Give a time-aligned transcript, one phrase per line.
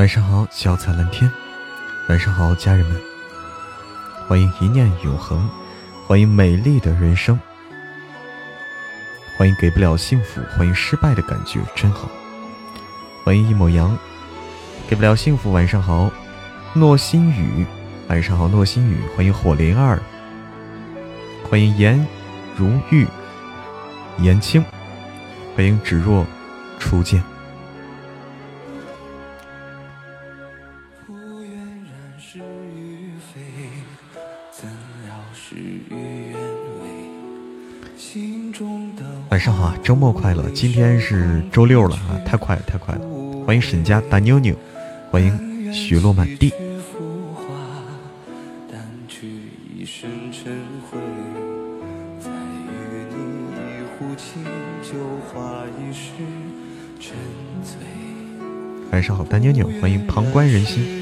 [0.00, 1.30] 晚上好，小彩蓝天。
[2.08, 2.98] 晚上好，家人们。
[4.26, 5.46] 欢迎一念永恒，
[6.06, 7.38] 欢迎美丽的人生，
[9.36, 12.08] 欢迎给不了幸福，欢迎失败的感觉真好。
[13.22, 13.94] 欢迎一抹阳，
[14.88, 15.52] 给不了幸福。
[15.52, 16.10] 晚上好，
[16.72, 17.66] 诺心雨。
[18.08, 18.96] 晚上好，诺心雨。
[19.14, 20.00] 欢迎火灵儿，
[21.50, 22.06] 欢迎颜
[22.56, 23.06] 如玉、
[24.16, 24.64] 颜青，
[25.54, 26.24] 欢迎芷若
[26.78, 27.22] 初见。
[39.82, 40.48] 周末快乐！
[40.50, 43.00] 今天是周六了啊，太快了，太快了！
[43.44, 44.54] 欢迎沈家大妞妞，
[45.10, 46.52] 欢迎雪落满地。
[58.92, 60.99] 晚上好，大妞妞，欢迎旁观人心。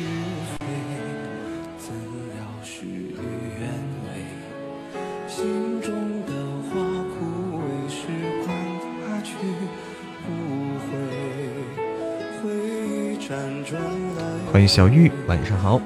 [14.69, 15.80] 小玉，晚上好！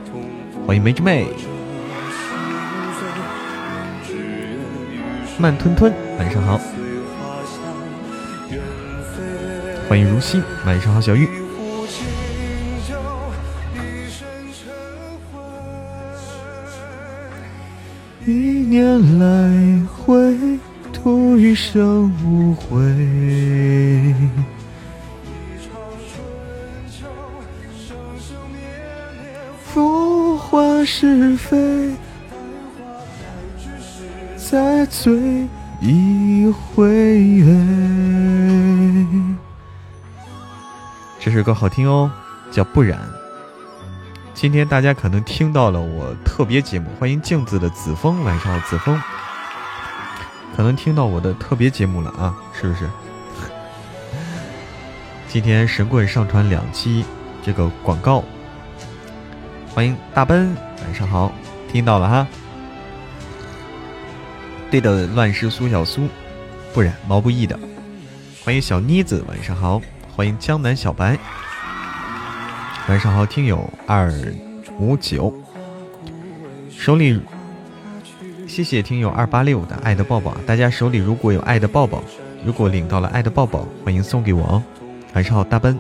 [0.67, 1.29] 欢迎梅之妹，
[5.39, 6.61] 慢吞吞，晚上好！
[9.89, 11.42] 欢迎如新，晚上好，小玉。
[35.03, 35.49] 醉
[35.81, 37.45] 一回。
[41.19, 42.09] 这首歌好听哦，
[42.53, 43.01] 叫《不染》。
[44.33, 49.03] 今天大家可能听到了我特别节目，欢迎镜子的子枫，晚上好，子枫。
[50.57, 52.89] 可能听到我的特别节目了啊，是不是？
[55.27, 57.05] 今天神棍上传两期
[57.43, 58.23] 这个广告。
[59.75, 61.33] 欢迎大奔，晚上好，
[61.69, 62.25] 听到了哈。
[64.73, 66.09] 对的，乱世苏小苏，
[66.73, 67.61] 不然毛不易的。
[68.43, 69.83] 欢迎小妮子，晚上好。
[70.17, 71.19] 欢迎江南小白，
[72.89, 74.11] 晚上好，听友二
[74.79, 75.31] 五九。
[76.71, 77.21] 手里，
[78.49, 80.35] 谢谢听友二八六的爱的抱抱。
[80.47, 82.03] 大家手里如果有爱的抱抱，
[82.43, 84.63] 如果领到了爱的抱抱，欢迎送给我哦。
[85.13, 85.79] 晚上好，大奔。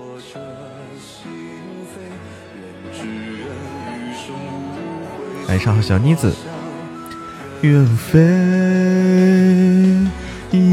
[5.48, 6.31] 晚上好，小妮子。
[7.62, 8.19] 愿飞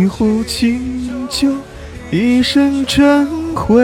[0.09, 1.47] 一壶清酒，
[2.09, 3.79] 一生尘灰。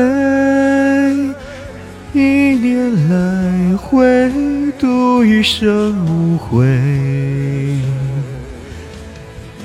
[2.13, 4.31] 一年来回，
[4.79, 6.65] 度余生无悔。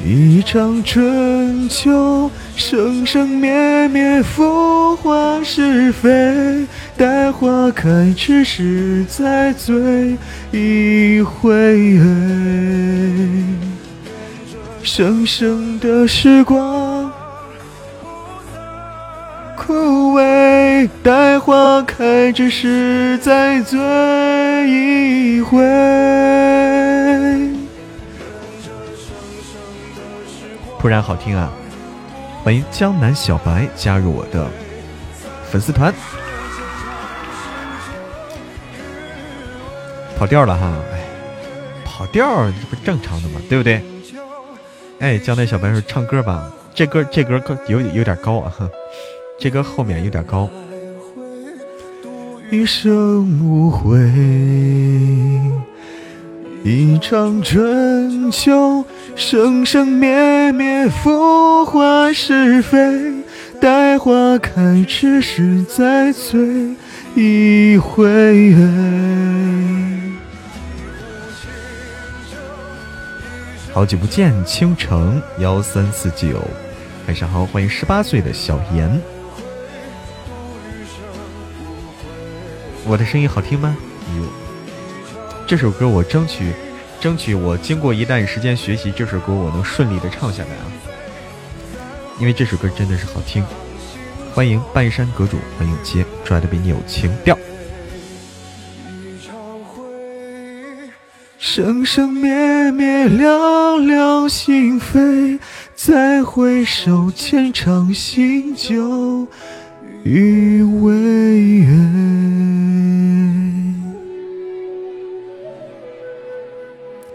[0.04, 6.66] 一场春秋，生生灭灭，浮华是非。
[6.94, 10.18] 待花开之时再醉
[10.52, 11.98] 一回。
[14.82, 17.12] 生生的时光
[19.56, 23.78] 枯萎，待花开之时再醉
[24.68, 25.58] 一回。
[30.78, 31.52] 突然好听啊！
[32.42, 34.48] 欢迎江南小白加入我的
[35.50, 35.92] 粉丝团。
[40.18, 41.00] 跑调了哈，哎，
[41.84, 43.40] 跑调这不正常的吗？
[43.48, 43.84] 对不对？
[45.00, 48.52] 哎，江南小白说唱歌吧，这歌这歌高有有点高啊，
[49.38, 50.46] 这歌后面有点高。
[52.50, 53.98] 一生无悔，
[56.62, 58.84] 一场春秋，
[59.16, 62.78] 生生灭灭，浮华是非，
[63.58, 66.76] 待花开之时再醉
[67.14, 68.54] 一回。
[73.72, 76.42] 好久不见，倾城幺三四九，
[77.06, 79.00] 晚上好，欢迎十八岁的小严。
[82.84, 83.76] 我的声音好听吗？
[84.18, 84.24] 哟，
[85.46, 86.52] 这首歌我争取，
[87.00, 90.66] 争取我经过一段时间学习，这首歌我能顺利的唱下来啊！
[92.18, 93.44] 因为这首歌真的是好听。
[94.34, 97.38] 欢迎半山阁主，欢迎杰，拽的比你有情调。
[101.42, 105.40] 生生灭灭了了心扉
[105.74, 109.26] 再回首浅尝心酒
[110.04, 111.64] 余味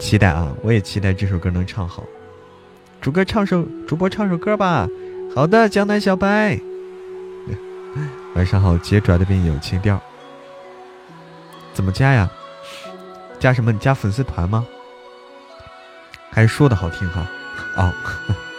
[0.00, 2.02] 期待啊我也期待这首歌能唱好。
[3.00, 4.88] 主歌唱首主播唱首歌吧。
[5.36, 6.58] 好的江南小白。
[8.34, 10.00] 晚上好接拽的音有情调。
[11.72, 12.28] 怎么加呀？
[13.38, 13.70] 加什么？
[13.72, 14.66] 你加粉丝团吗？
[16.30, 17.26] 还是说的好听哈？
[17.76, 17.92] 哦。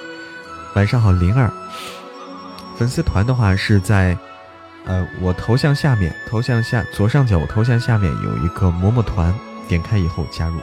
[0.75, 1.51] 晚上好，灵儿。
[2.77, 4.15] 粉丝团的话是在，
[4.85, 9.33] 呃，我头像下面，头像下左上角，我头像下面有一个嬷嬷团，
[9.67, 10.59] 点开以后加入。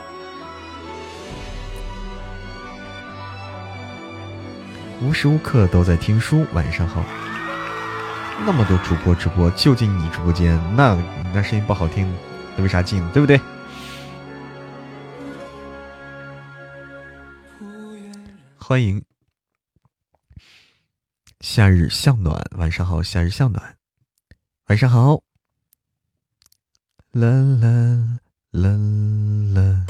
[5.01, 6.45] 无时无刻都在听书。
[6.53, 7.03] 晚上好，
[8.45, 10.97] 那么多主播直播就进你直播间，那
[11.33, 12.09] 那声音不好听，
[12.55, 13.05] 那为啥进？
[13.09, 13.39] 对不对？
[18.67, 19.05] 欢迎
[21.39, 22.43] 夏日向暖。
[22.57, 23.77] 晚上好，夏日向暖。
[24.69, 25.21] 晚上好，
[27.11, 27.29] 啦
[27.61, 28.17] 啦
[28.49, 28.71] 啦
[29.53, 29.85] 啦。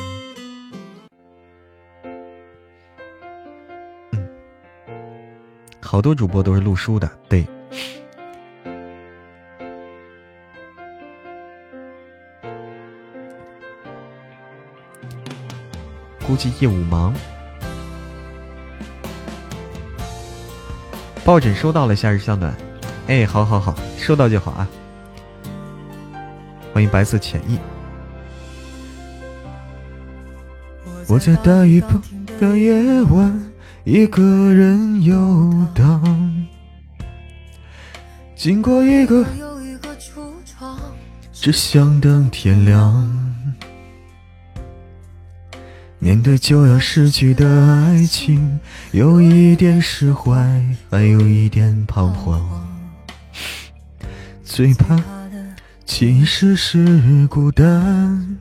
[5.82, 7.48] 好多主播都是录书的，对。
[16.28, 17.16] 估计业务忙。
[21.26, 22.56] 抱枕收到了，夏日向暖。
[23.08, 24.68] 哎，好好好，收到就好啊。
[26.72, 27.58] 欢迎白色浅意。
[31.08, 32.00] 我在大雨旁
[32.40, 33.42] 的夜晚。
[33.86, 35.14] 一个人游
[35.76, 36.48] 荡，
[38.36, 40.76] 经过一个又一个橱窗，
[41.32, 43.25] 只想等天亮。
[46.06, 48.60] 面对就要失去的爱情，
[48.92, 52.40] 有一点释怀，还有一点彷徨。
[54.44, 55.04] 最怕的
[55.84, 58.38] 其实是孤单。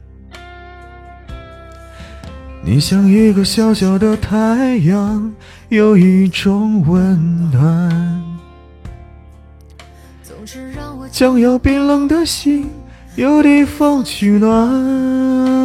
[2.62, 5.32] 你像一个小小的太阳，
[5.70, 8.22] 有一种温暖，
[11.10, 12.68] 将要冰冷的心
[13.16, 15.63] 有地方取暖。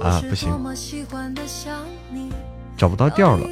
[0.00, 0.50] 啊，不行，
[2.76, 3.48] 找不到调了。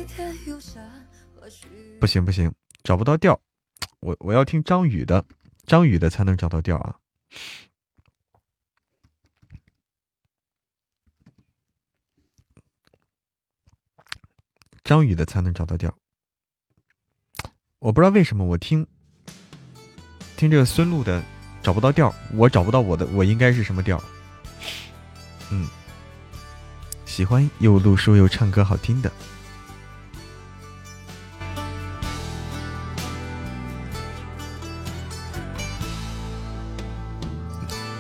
[2.01, 2.53] 不行不行，
[2.83, 3.41] 找不到调，
[4.01, 5.25] 我我要听张宇的，
[5.67, 6.97] 张宇的才能找到调啊。
[14.85, 15.97] 张宇的才能找到调，
[17.79, 18.87] 我不知道为什么我听
[20.37, 21.25] 听这个孙露的
[21.63, 23.99] 找不到调，我找不到我的我应该是什么调？
[25.51, 25.67] 嗯，
[27.15, 29.09] 喜欢又录书又唱歌好听的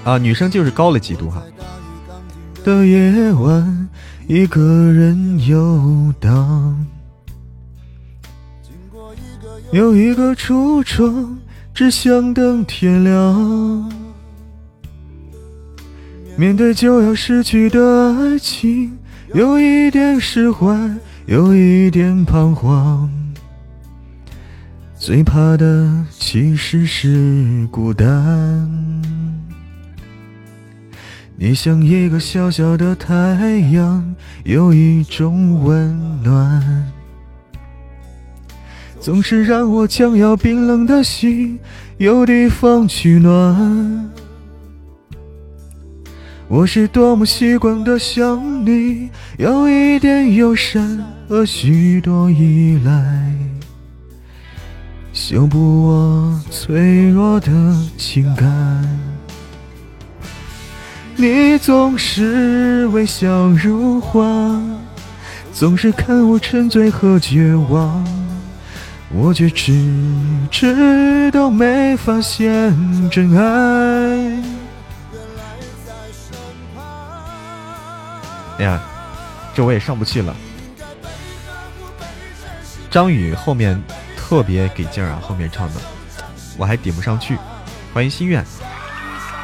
[0.02, 1.40] 啊，女生就是高了几度哈。
[2.64, 3.88] 的夜晚。
[4.26, 6.84] 一个人游荡，
[9.70, 11.38] 有一个橱窗，
[11.72, 13.92] 只想等天亮。
[16.36, 18.98] 面对就要失去的爱情，
[19.34, 20.72] 有一点释怀，
[21.26, 23.10] 有一点彷徨。
[24.96, 28.70] 最怕的其实是孤单。
[31.34, 34.14] 你像一个小小的太阳，
[34.44, 36.92] 有一种温暖，
[39.00, 41.58] 总是让我将要冰冷的心
[41.98, 44.12] 有地方取暖。
[46.46, 49.08] 我是多么习惯的想你，
[49.38, 53.32] 有一点忧伤和许多依赖，
[55.14, 57.50] 修补我脆弱的
[57.96, 58.46] 情感。
[61.16, 64.60] 你总是微笑如花，
[65.50, 68.04] 总是看我沉醉和绝望，
[69.14, 69.72] 我却迟
[70.50, 72.76] 迟都没发现
[73.10, 74.13] 真爱。
[78.64, 78.80] 呀，
[79.54, 80.34] 这我也上不去了。
[82.90, 83.80] 张宇后面
[84.16, 85.80] 特别给劲儿啊，后面唱的
[86.56, 87.38] 我还顶不上去。
[87.92, 88.44] 欢迎心愿。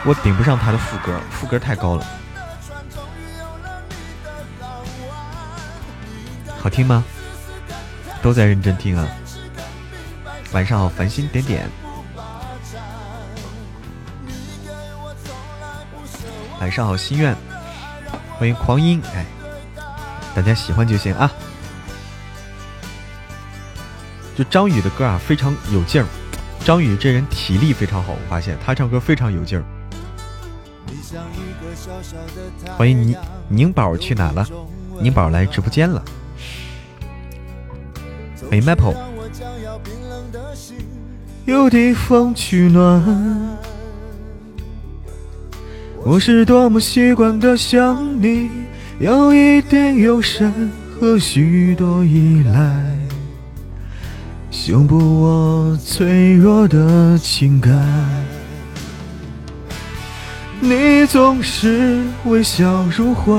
[0.05, 2.07] 我顶不上他的副歌，副歌太高了。
[6.59, 7.05] 好听吗？
[8.23, 9.07] 都在认真听啊。
[10.53, 11.69] 晚上好，繁星点点。
[16.61, 17.35] 晚上好，心愿。
[18.41, 19.27] 欢迎狂音，哎，
[20.35, 21.31] 大家喜欢就行啊。
[24.35, 26.07] 就张宇的歌啊，非常有劲儿。
[26.65, 29.65] 张宇这人体力非常好，我发现他唱歌非常有劲儿。
[32.79, 33.15] 欢迎宁
[33.49, 34.47] 宁宝去哪了？
[35.03, 36.03] 宁宝来直播间了。
[38.49, 38.97] 欢迎 Maple。
[41.45, 43.69] 有地方取暖。
[46.03, 48.51] 我是多么习惯的想你，
[48.99, 50.51] 有一点忧伤
[50.99, 52.99] 和许多依赖，
[54.51, 57.73] 修补我脆弱的情感。
[60.59, 63.39] 你总是微笑如花，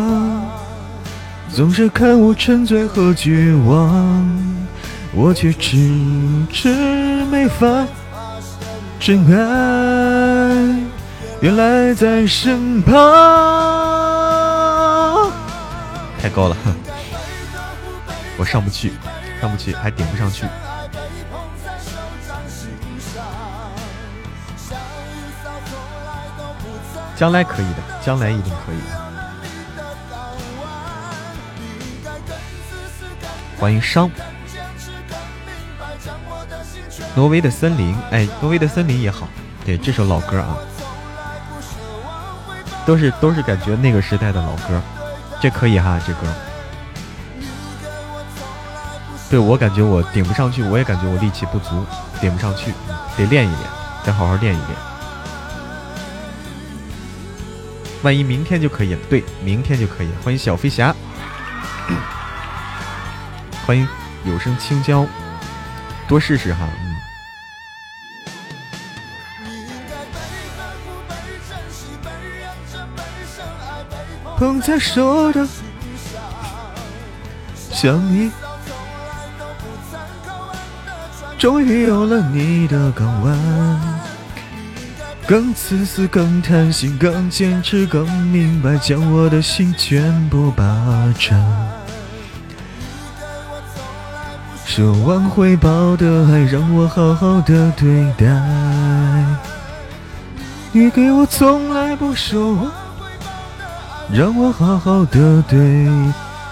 [1.49, 4.23] 总是看我沉醉和绝望，
[5.15, 5.77] 我却迟
[6.51, 7.85] 迟没法
[8.99, 10.80] 真爱。
[11.41, 12.93] 原来在身旁，
[16.21, 16.55] 太高了，
[18.37, 18.93] 我上不去，
[19.41, 20.45] 上不去，还顶不上去。
[27.15, 28.77] 将来可以的，将来一定可以。
[33.59, 34.11] 欢迎伤，
[37.15, 39.27] 挪威的森林，哎，挪威的森林也好，
[39.65, 40.55] 对，这首老歌啊。
[42.85, 44.81] 都是都是感觉那个时代的老歌，
[45.39, 46.21] 这可以哈，这歌。
[49.29, 51.85] 对我感觉我顶不上去，我也感觉我力气不足，
[52.19, 52.73] 顶不上去，
[53.15, 53.61] 得练一练，
[54.03, 54.69] 得好好练一练。
[58.03, 60.13] 万一明天就可以了，对，明天就可以了。
[60.23, 60.93] 欢迎小飞侠，
[63.65, 63.87] 欢迎
[64.25, 65.05] 有声青椒，
[66.07, 66.67] 多试试哈。
[74.41, 75.47] 捧在手的
[77.69, 78.31] 像你，
[81.37, 83.37] 终于有了你的港湾，
[85.27, 90.63] 更自私，更贪心，更坚持，更明白，将我的心全部霸
[91.19, 91.39] 占。
[94.65, 98.25] 奢望回报的爱，让我好好的对待。
[100.71, 102.80] 你给我从来不奢望。
[104.13, 105.57] 让我好好的对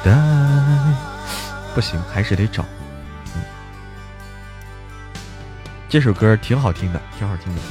[0.01, 0.11] 待，
[1.75, 2.63] 不行，还是得找。
[3.35, 3.41] 嗯
[5.89, 7.61] 这首歌挺好听的，挺好听的。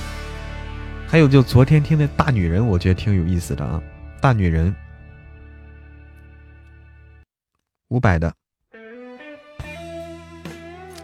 [1.09, 3.80] 还有就昨天听的大女人，我觉得挺有意思的啊。
[4.21, 4.75] 大女人，
[7.88, 8.35] 伍佰的。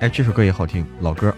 [0.00, 1.34] 哎，这首歌也好听，老歌。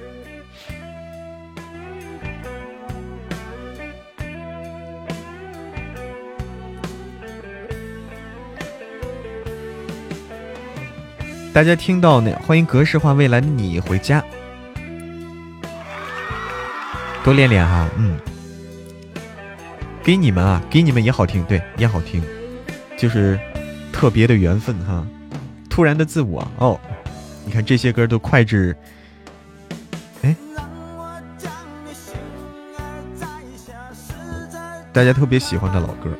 [11.56, 14.22] 大家听到呢，欢迎格式化未来的你回家，
[17.25, 18.18] 多练练哈，嗯，
[20.04, 22.22] 给你们啊，给你们也好听，对，也好听，
[22.98, 23.40] 就是
[23.90, 25.02] 特别的缘分哈，
[25.70, 26.78] 突然的自我哦，
[27.46, 28.76] 你看这些歌都脍炙，
[30.20, 30.36] 哎，
[34.92, 36.10] 大家特别喜欢的老歌。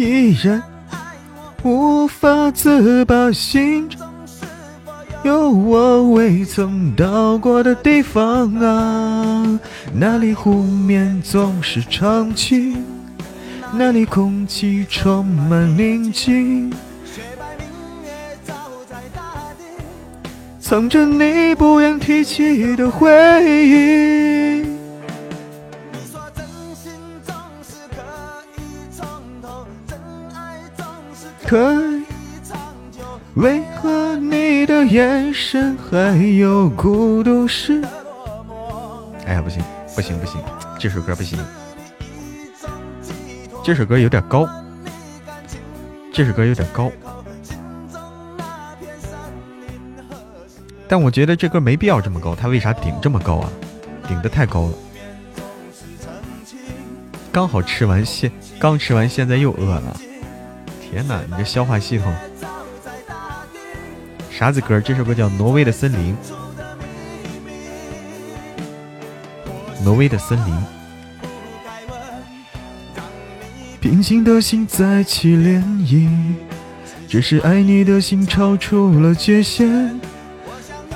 [0.00, 0.62] 依然
[1.62, 4.00] 无法自拔，心中
[5.22, 9.60] 有我未曾到过的地方啊！
[9.92, 12.82] 那里湖面总是长晴，
[13.74, 16.72] 那里空气充满宁静，
[20.58, 23.10] 藏着你不愿提起的回
[23.44, 24.59] 忆。
[31.50, 32.04] 可以
[32.44, 32.60] 长
[32.92, 33.02] 久
[33.34, 37.48] 为何你的眼神还有孤独？
[37.48, 37.82] 时？
[39.26, 39.60] 哎呀，不行，
[39.96, 40.40] 不行，不行，
[40.78, 41.36] 这首歌不行，
[43.64, 44.48] 这首歌有点高，
[46.12, 46.88] 这首歌有点高，
[50.86, 53.50] 但我觉得这歌没必要这么高，他为啥顶这么高啊？
[54.06, 54.72] 顶的太高了，
[57.32, 58.30] 刚好吃完现，
[58.60, 60.00] 刚吃完，现在又饿了。
[60.90, 62.12] 天哪，你这消化系统
[64.28, 64.80] 啥子歌？
[64.80, 66.12] 这首歌叫《挪威的森林》。
[69.84, 70.52] 挪威的森林。
[73.80, 76.10] 平静的心在起涟漪，
[77.06, 80.00] 只是爱你的心超出了界限。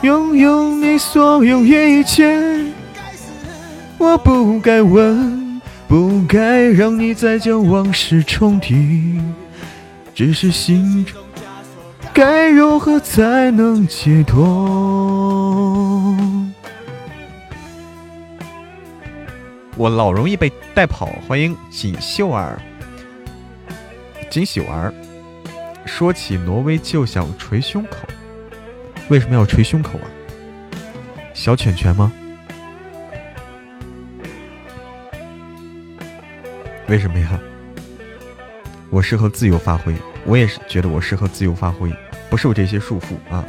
[0.03, 2.67] 拥有你所有一切，
[3.97, 9.21] 我不该问，不该让你再将往事重提。
[10.15, 14.41] 只是心中枷锁该如何才能解脱？
[19.77, 21.07] 我老容易被带跑。
[21.27, 22.63] 欢迎锦绣儿，
[24.31, 24.95] 锦绣儿。
[25.85, 27.97] 说起挪威就想捶胸口，
[29.09, 30.07] 为什么要捶胸口啊？
[31.35, 32.13] 小犬犬吗？
[36.87, 37.41] 为什么呀？
[38.95, 39.93] 我适合自由发挥，
[40.25, 41.93] 我也是觉得我适合自由发挥，
[42.31, 43.45] 不受这些束缚啊。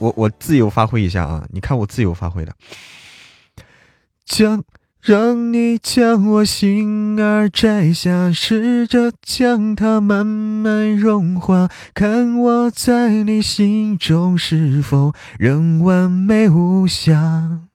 [0.00, 1.46] 我我自由发挥一下啊！
[1.52, 2.52] 你看我自由发挥的，
[4.24, 4.64] 将
[5.00, 17.68] 让你将我心儿摘下，试着将它慢慢融化，看我在你心中是否仍完美无瑕。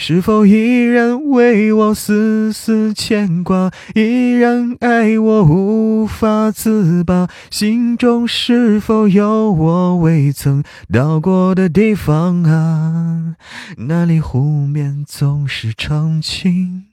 [0.00, 7.26] 是否依然为我丝丝牵挂，依然爱我无法自拔？
[7.50, 10.62] 心中是否有我未曾
[10.92, 13.34] 到过的地方啊？
[13.76, 16.84] 那里湖面总是澄清，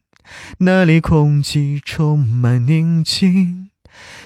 [0.57, 3.69] 那里空气充满宁静，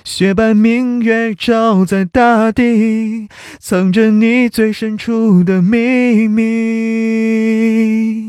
[0.05, 3.27] 雪白明月照在大地，
[3.59, 8.28] 藏着你最深处的秘密。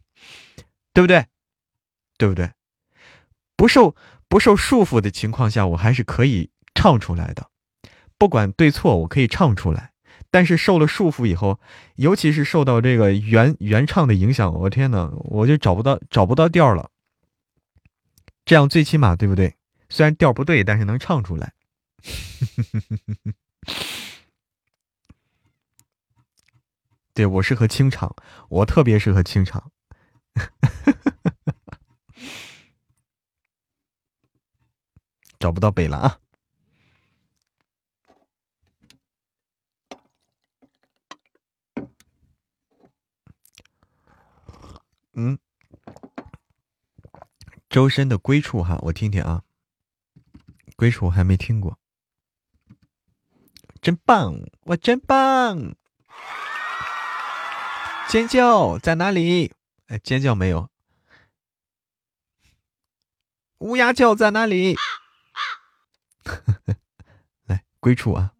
[0.93, 1.27] 对不对？
[2.17, 2.51] 对不对？
[3.55, 3.95] 不受
[4.27, 7.49] 不受束缚的情况下，我还是可以唱出来的，
[8.17, 9.91] 不管对错，我可以唱出来。
[10.29, 11.59] 但是受了束缚以后，
[11.95, 16.89] 尤其是受到这个原原唱的影响，我天呐，我就找不到找不到调了。
[18.45, 19.55] 这样最起码对不对？
[19.89, 21.53] 虽然调不对，但是能唱出来。
[27.13, 28.15] 对我适合清唱，
[28.47, 29.71] 我特别适合清唱。
[35.39, 36.19] 找不到北了啊！
[45.13, 45.37] 嗯，
[47.69, 49.43] 周深的《归处》哈，我听听啊，
[50.77, 51.77] 《归处》我还没听过，
[53.81, 55.75] 真棒，我真棒！
[58.07, 59.53] 尖叫在哪里？
[59.91, 60.69] 哎，尖叫没有。
[63.57, 64.77] 乌鸦叫在哪里？
[67.43, 68.31] 来，归处啊！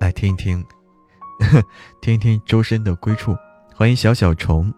[0.00, 0.66] 来听一听，
[2.02, 3.32] 听一听周深的《归处》。
[3.72, 4.74] 欢迎小小虫，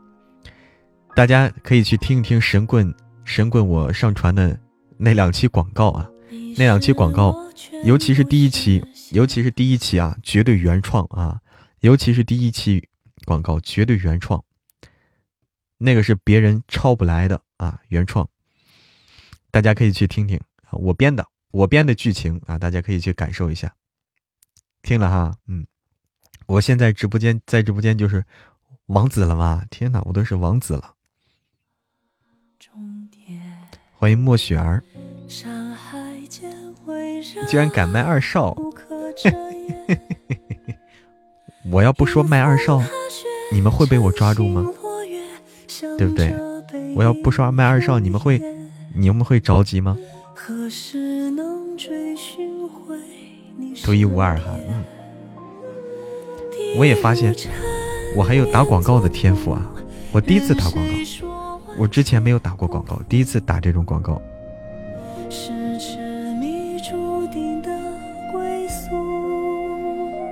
[1.17, 4.61] 大家可以去听一听神棍神棍我上传的
[4.99, 6.10] 那两期广告啊。
[6.57, 7.35] 那两期广告，
[7.85, 11.41] 尤其是第一期，尤其是第一期啊，绝对原创啊！
[11.81, 12.89] 尤其是第一期
[13.25, 14.45] 广告，绝对原创，
[15.79, 18.29] 那个是别人抄不来的啊，原创。
[19.51, 20.41] 大家可以去听听
[20.73, 23.75] 我编的，我编的剧情啊，大家可以去感受一下。
[24.83, 25.67] 听了哈，嗯，
[26.47, 28.25] 我现在直播间，在直播间就是
[28.87, 29.65] 王子了吗？
[29.71, 30.95] 天哪，我都是王子了！
[33.95, 34.83] 欢迎莫雪儿。
[37.49, 38.57] 居然敢卖二少！
[41.71, 42.83] 我要不说卖二少，
[43.53, 44.67] 你们会被我抓住吗？
[45.99, 46.35] 对不对？
[46.97, 48.41] 我要不说卖二少，你们会
[48.95, 49.97] 你们会着急吗？
[53.85, 54.85] 独一无二哈，嗯。
[56.77, 57.35] 我也发现
[58.17, 59.71] 我还有打广告的天赋啊！
[60.13, 60.93] 我第一次打广告，
[61.79, 64.21] 我之前没有打过广告，第一次打这种广告。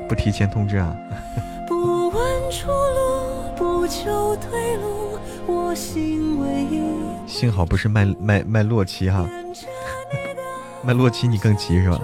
[0.09, 0.97] 不提前通知啊！
[7.27, 9.29] 幸好不是卖卖卖洛奇哈，
[10.83, 12.01] 卖洛奇你更急是吧？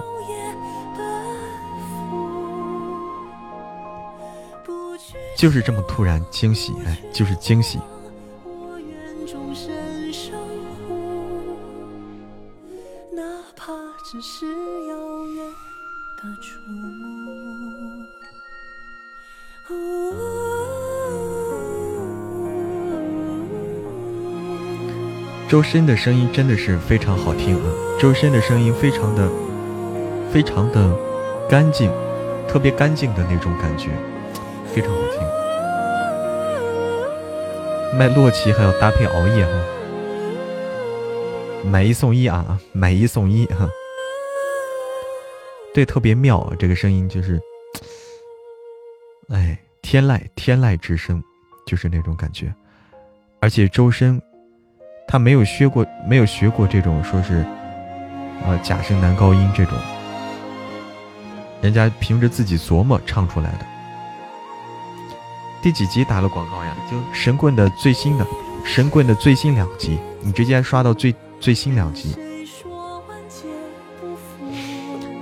[5.36, 7.80] 就是这么突然惊喜，哎，就是惊喜。
[25.46, 27.72] 周深的声音真的是非常好听啊！
[28.00, 29.30] 周深的声音非常的、
[30.32, 30.92] 非常的
[31.48, 31.88] 干净，
[32.48, 33.90] 特别干净的那种感觉，
[34.74, 35.20] 非常好听。
[37.96, 39.52] 卖洛奇还要搭配熬夜哈，
[41.64, 42.58] 买一送一啊！
[42.72, 43.68] 买一送一哈，
[45.72, 47.40] 对，特别妙，这个声音就是，
[49.28, 49.63] 哎。
[49.84, 51.22] 天籁天籁之声，
[51.66, 52.52] 就是那种感觉。
[53.38, 54.20] 而且周深。
[55.06, 57.44] 他没有学过，没有学过这种说是，
[58.42, 59.78] 啊假声男高音这种，
[61.60, 63.66] 人家凭着自己琢磨唱出来的。
[65.62, 66.74] 第几集打了广告呀？
[66.90, 68.26] 就神棍的最新的，
[68.64, 72.16] 神棍的最新两集，你直接刷到最最新两集。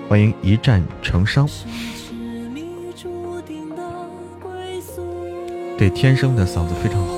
[0.09, 1.49] 欢迎一战成伤。
[5.83, 7.09] 对，天生的嗓子非常好。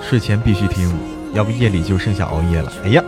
[0.00, 0.90] 睡前必须听，
[1.34, 2.72] 要不夜里就剩下熬夜了。
[2.82, 3.04] 哎呀！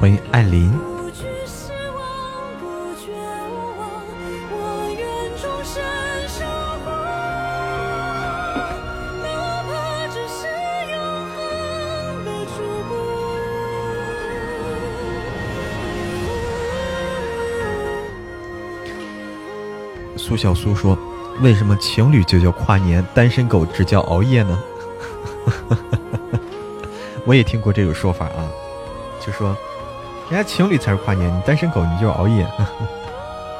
[0.00, 0.72] 欢迎艾琳。
[20.28, 20.94] 苏小苏说
[21.40, 24.62] ：“为什么情侣就叫跨年，单身狗只叫熬夜呢？”
[27.24, 28.46] 我也听过这个说法啊，
[29.24, 29.56] 就说
[30.28, 32.46] 人家情侣才是跨年，你单身狗你就是熬夜。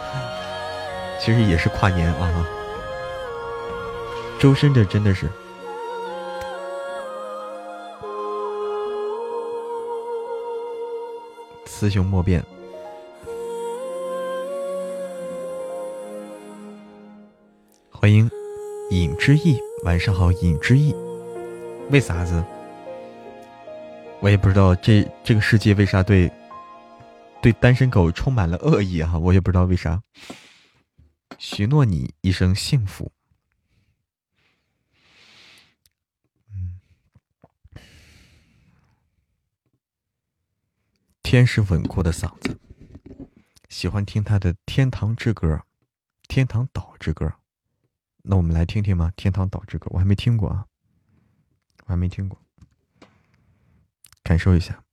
[1.18, 2.46] 其实也是跨年啊。
[4.38, 5.26] 周深这真的是
[11.64, 12.44] 雌雄莫辨。
[19.28, 20.94] 之意，晚上好，尹之意。
[21.90, 22.42] 为啥子？
[24.22, 26.32] 我也不知道这这个世界为啥对
[27.42, 29.18] 对单身狗充满了恶意啊！
[29.18, 30.02] 我也不知道为啥。
[31.36, 33.12] 许诺你一生幸福。
[41.22, 42.58] 天使稳固的嗓子，
[43.68, 45.46] 喜欢听他的《天堂之歌》
[46.28, 47.26] 《天堂岛之歌》。
[48.30, 49.10] 那我们来听听吗？
[49.16, 50.66] 《天堂岛之歌》我还没听过啊，
[51.86, 52.38] 我还没听过，
[54.22, 54.84] 感受一下。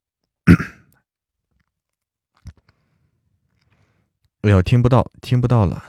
[4.40, 5.84] 哎呀，听不到，听不到了。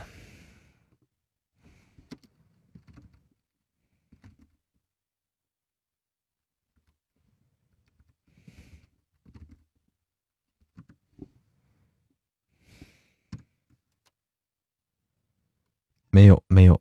[16.11, 16.81] 没有，没有。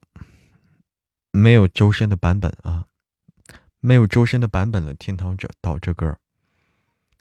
[1.36, 2.86] 没有周深的版本啊，
[3.82, 6.18] 没有周深的版本的《天堂者岛》这歌，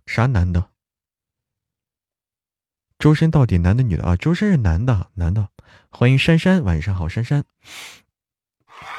[0.07, 0.71] 啥男的？
[2.97, 4.17] 周深到底男的女的啊？
[4.17, 5.49] 周深是男的，男的。
[5.91, 7.45] 欢迎珊珊，晚上好，珊珊。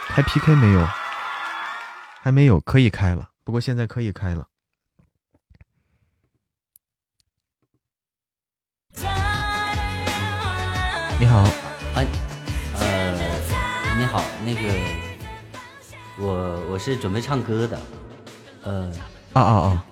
[0.10, 0.86] 开 PK 没有？
[2.22, 3.32] 还没有，可以开了。
[3.46, 4.50] 不过现在可以开了。
[11.18, 11.42] 你好，
[11.96, 12.06] 哎，
[12.80, 15.05] 呃，你好，那个。
[16.18, 17.80] 我我是准备唱歌的，
[18.64, 18.90] 呃，
[19.34, 19.86] 啊啊啊，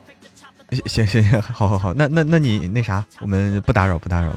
[0.85, 4.31] 行行行，好好好，那那那你那啥，我们不打扰不打扰。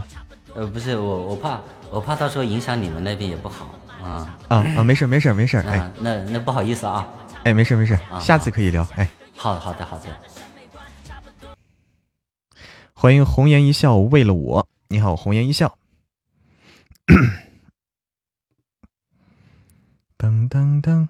[0.54, 3.72] 呃，不是我我怕我怕到时候影响你们那边也不好
[4.02, 7.06] 啊啊啊，没事没事没事，哎，那那不好意思啊，
[7.44, 10.06] 哎，没事没事，下次可以聊，哎，好好的好的，
[12.94, 15.78] 欢迎红颜一笑为了我，你好，红颜一笑，
[20.18, 21.08] 噔 噔噔。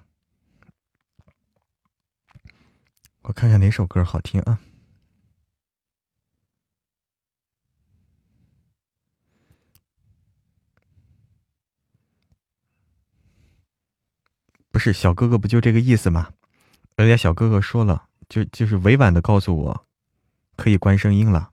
[3.26, 4.60] 我看看哪首歌好听啊？
[14.70, 16.32] 不是小哥哥不就这个意思吗？
[16.94, 19.86] 人家小哥哥说了，就就是委婉的告诉我，
[20.54, 21.52] 可以关声音了。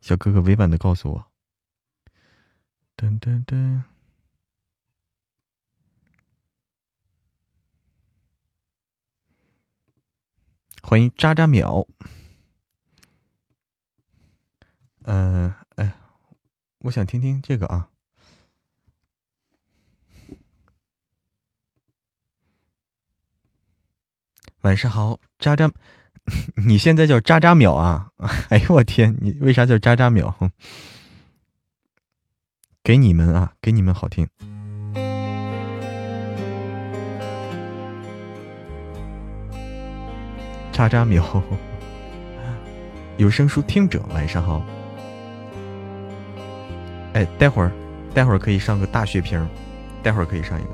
[0.00, 1.26] 小哥哥委婉的告诉我，
[2.96, 3.93] 噔噔噔。
[10.86, 11.86] 欢迎渣渣淼。
[15.04, 15.94] 嗯，哎，
[16.80, 17.88] 我想听听这个啊。
[24.60, 25.72] 晚上好，渣渣，
[26.66, 28.10] 你现在叫渣渣淼啊？
[28.50, 30.50] 哎呦我天，你为啥叫渣渣淼？
[32.84, 34.28] 给你们啊，给你们好听。
[40.74, 41.24] 渣渣喵，
[43.16, 44.60] 有声书听者晚上好。
[47.12, 47.70] 哎，待会儿，
[48.12, 49.48] 待会儿可以上个大血瓶，
[50.02, 50.70] 待会儿可以上一个。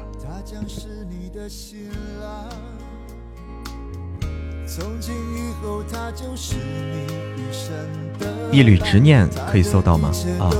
[8.50, 10.10] 一缕执念可以搜到吗？
[10.40, 10.50] 啊。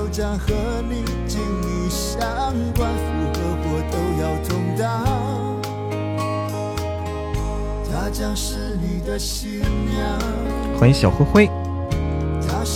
[10.79, 11.51] 欢迎小灰灰，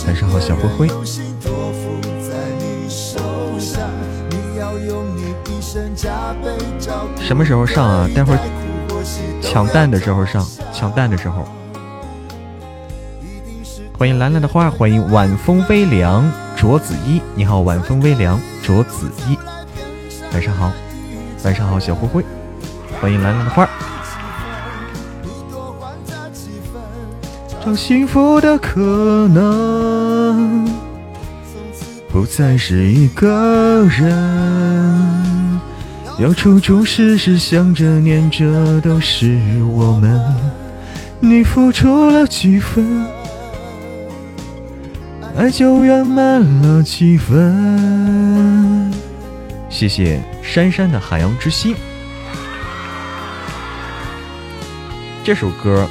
[0.07, 0.87] 晚上好，小灰灰。
[7.19, 8.09] 什么时候上啊？
[8.15, 8.39] 待会儿
[9.41, 11.45] 抢蛋的时候上，抢蛋的时候。
[13.97, 19.37] 欢迎兰兰的花，欢迎晚风微凉卓子一，你好，晚风微凉卓子一，
[20.33, 20.71] 晚上好，
[21.43, 22.25] 晚上好，小灰灰，
[22.99, 23.69] 欢迎兰兰的花。
[27.65, 30.69] 让幸福的可能
[32.09, 35.59] 不再是一个人，
[36.19, 40.21] 要处处事事想着念着都是我们。
[41.19, 43.03] 你付出了几分，
[45.35, 48.93] 爱就圆满了几分。
[49.69, 51.75] 谢谢珊珊的海洋之心，
[55.23, 55.89] 这首歌。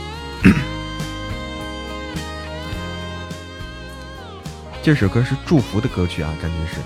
[4.85, 6.79] 这首歌是祝福的歌曲啊，感觉是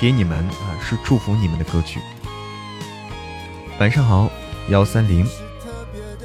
[0.00, 2.00] 给你们啊，是祝福你们的歌曲。
[3.78, 4.28] 晚上好，
[4.68, 5.24] 幺三零，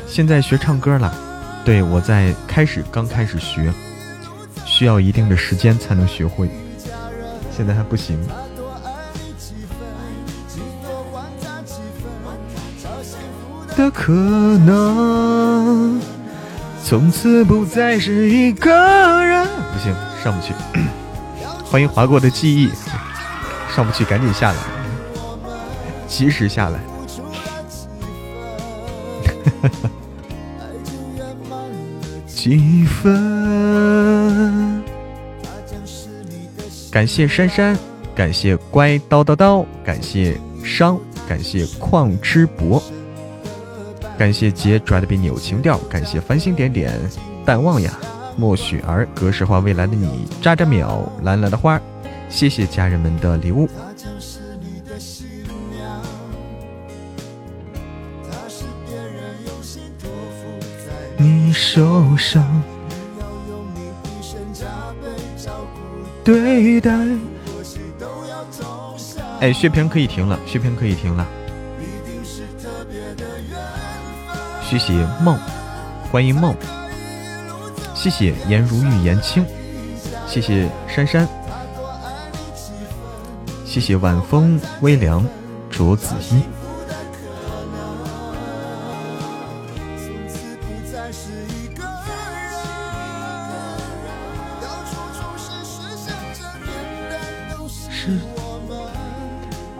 [0.07, 1.13] 现在学唱歌了，
[1.63, 3.71] 对我在开始刚开始学，
[4.65, 6.49] 需要一定的时间才能学会，
[7.55, 8.19] 现在还不行。
[13.77, 14.11] 的可
[14.65, 16.01] 能，
[16.83, 19.47] 从此不再是一个人。
[19.71, 20.51] 不行，上不去。
[21.71, 22.69] 欢迎划过的记忆，
[23.73, 24.57] 上不去，赶紧下来，
[26.05, 26.81] 及时下来。
[32.27, 34.83] 几分？
[36.91, 37.77] 感谢珊珊，
[38.13, 42.83] 感谢乖叨叨叨，感谢商，感谢矿之博，
[44.17, 46.99] 感谢杰拽的比你有情调，感谢繁星点点
[47.45, 47.97] 淡忘呀。
[48.41, 51.79] 莫雪儿，格式化未来的你，渣渣淼，蓝蓝的花，
[52.27, 53.69] 谢谢家人们的礼物。
[61.17, 62.43] 你受伤，
[66.23, 66.91] 对待。
[69.39, 71.27] 哎，血瓶可以停了，血瓶可以停了。
[74.67, 75.37] 谢谢梦，
[76.11, 76.55] 欢迎梦。
[78.01, 79.45] 谢谢颜如玉颜青，
[80.27, 81.27] 谢谢珊珊，
[83.63, 85.23] 谢谢晚风微凉
[85.69, 86.41] 卓子一。
[97.91, 98.17] 是，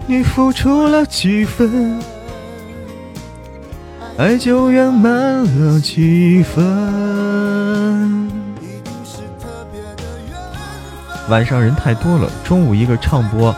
[0.06, 2.00] 你付出了几分，
[4.22, 6.62] 爱就圆满了几分。
[11.28, 13.56] 晚上人太多了，中午一个唱播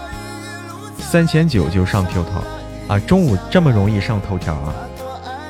[0.98, 2.42] 三千九就上头条
[2.88, 2.98] 啊！
[3.00, 4.74] 中午这么容易上头条啊？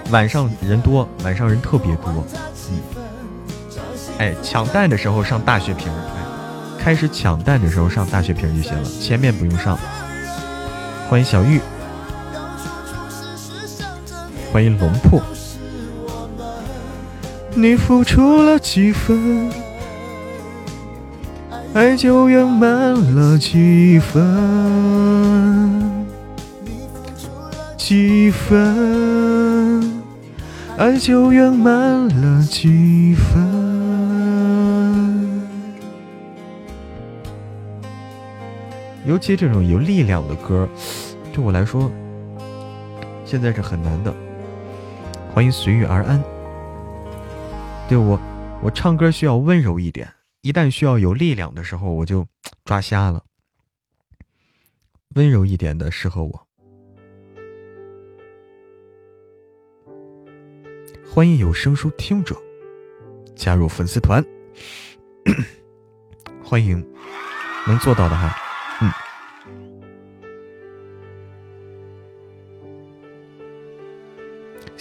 [0.09, 2.25] 晚上人多，晚上人特别多。
[2.71, 2.79] 嗯，
[4.17, 9.77] 哎，抢蛋的时候上大血瓶，哎，开始抢蛋的时候上大血瓶就行了，前面不用上。
[11.07, 11.61] 欢迎小玉，
[14.53, 15.19] 欢迎龙破，
[17.55, 19.49] 你付出了几分？
[21.73, 26.05] 爱就圆满了几分，
[27.75, 29.91] 几分，
[30.77, 33.41] 爱就圆满了几分。
[39.03, 40.69] 尤其这种有力量的歌，
[41.33, 41.91] 对我来说，
[43.25, 44.13] 现在是很难的。
[45.33, 46.23] 欢迎随遇而安。
[47.89, 48.19] 对我，
[48.61, 50.07] 我唱歌需要温柔一点。
[50.41, 52.27] 一旦需要有力量的时候，我就
[52.63, 53.23] 抓瞎了。
[55.15, 56.47] 温柔一点的适合我。
[61.11, 62.35] 欢迎有声书听者
[63.35, 64.23] 加入粉丝团，
[66.45, 66.79] 欢迎
[67.65, 68.37] 能做到的哈，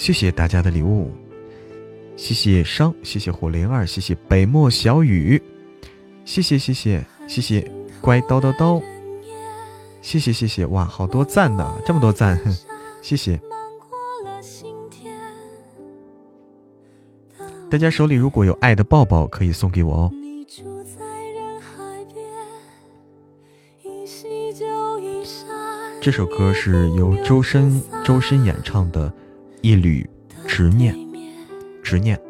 [0.03, 1.13] 谢谢大家的礼物，
[2.17, 5.41] 谢谢商，谢谢火灵儿，谢谢北漠小雨，
[6.25, 8.83] 谢谢谢谢谢谢乖叨叨叨，
[10.01, 12.37] 谢谢谢谢哇，好多赞呢，这么多赞，
[13.01, 13.41] 谢谢。
[17.71, 20.13] 大家手里如果有爱的抱抱，可以送给我哦。
[26.01, 29.09] 这首歌是由周深周深演唱的
[29.63, 30.05] 《一缕
[30.49, 30.93] 执念》，
[31.85, 32.21] 执念。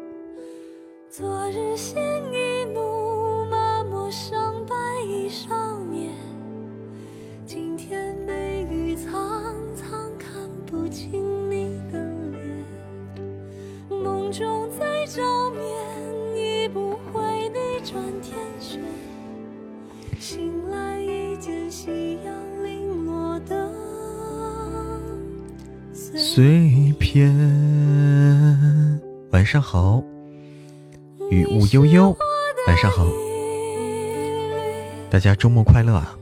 [35.23, 36.17] 家周末快乐啊！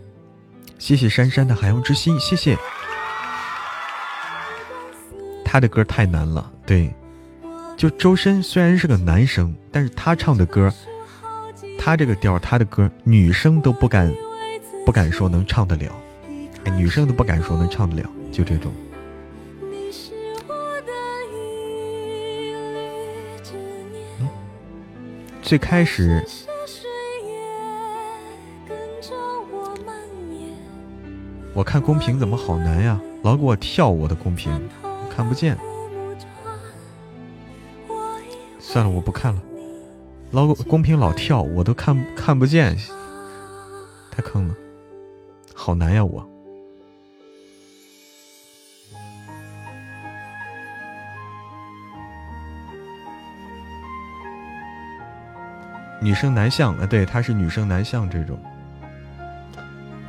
[0.78, 2.56] 谢谢珊珊的海洋之心，谢谢。
[5.44, 6.94] 他的歌太难了，对，
[7.76, 10.72] 就周深虽然是个男生，但是他唱的歌，
[11.80, 14.14] 他这个调，他的歌，女生都不敢
[14.86, 15.92] 不敢说能唱得了，
[16.78, 18.72] 女生都不敢说能唱得了，就这种。
[25.42, 26.24] 最开始，
[31.62, 33.00] 我看公屏怎么好难呀？
[33.22, 34.52] 老给我跳我的公屏，
[35.16, 35.56] 看不见。
[38.58, 39.40] 算了，我不看了。
[40.32, 42.76] 老公屏老跳，我都看看不见，
[44.10, 44.56] 太坑了，
[45.54, 46.28] 好难呀我。
[56.02, 58.40] 女生男相啊，对，她是女生男相这种。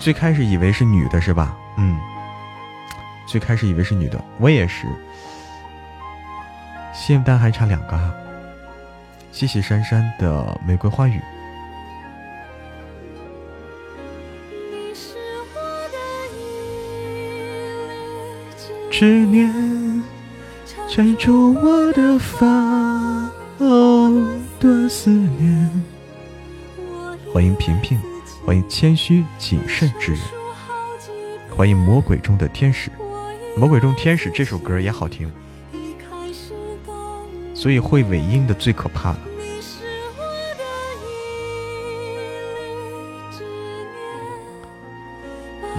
[0.02, 1.56] 最开始以为是女的，是吧？
[1.76, 1.96] 嗯，
[3.24, 4.84] 最开始以为是女的，我也是。
[6.92, 8.12] 现单还差两个哈，
[9.30, 11.20] 谢谢珊珊的玫瑰花语。
[18.90, 20.02] 执念
[20.88, 22.44] 缠住我的发，
[23.58, 24.40] 哦。
[24.58, 25.70] 的思念。
[27.32, 27.98] 欢迎平平，
[28.44, 30.20] 欢迎谦虚谨慎之人，
[31.48, 32.90] 欢迎魔鬼中的天使。
[33.56, 35.30] 魔鬼中天使这首歌也好听，
[37.54, 39.18] 所以会尾音的最可怕了。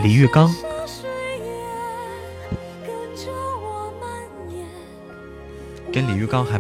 [0.02, 0.49] 李玉刚，
[5.91, 6.60] 跟李玉刚还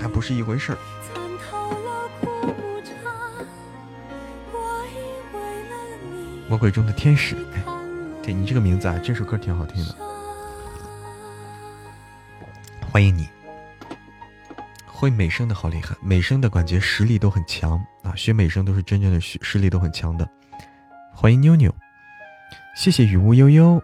[0.00, 0.78] 还不是一回事儿。
[6.62, 7.64] 会中的天使，哎，
[8.22, 9.96] 对你这个名字啊，这首歌挺好听的。
[12.88, 13.28] 欢迎你，
[14.86, 20.24] 会美声的好厉害，美声的感觉实力都很强啊，学美声都是真正的实实力都很强的。
[21.12, 21.74] 欢迎妞妞，
[22.76, 23.82] 谢谢雨雾悠悠，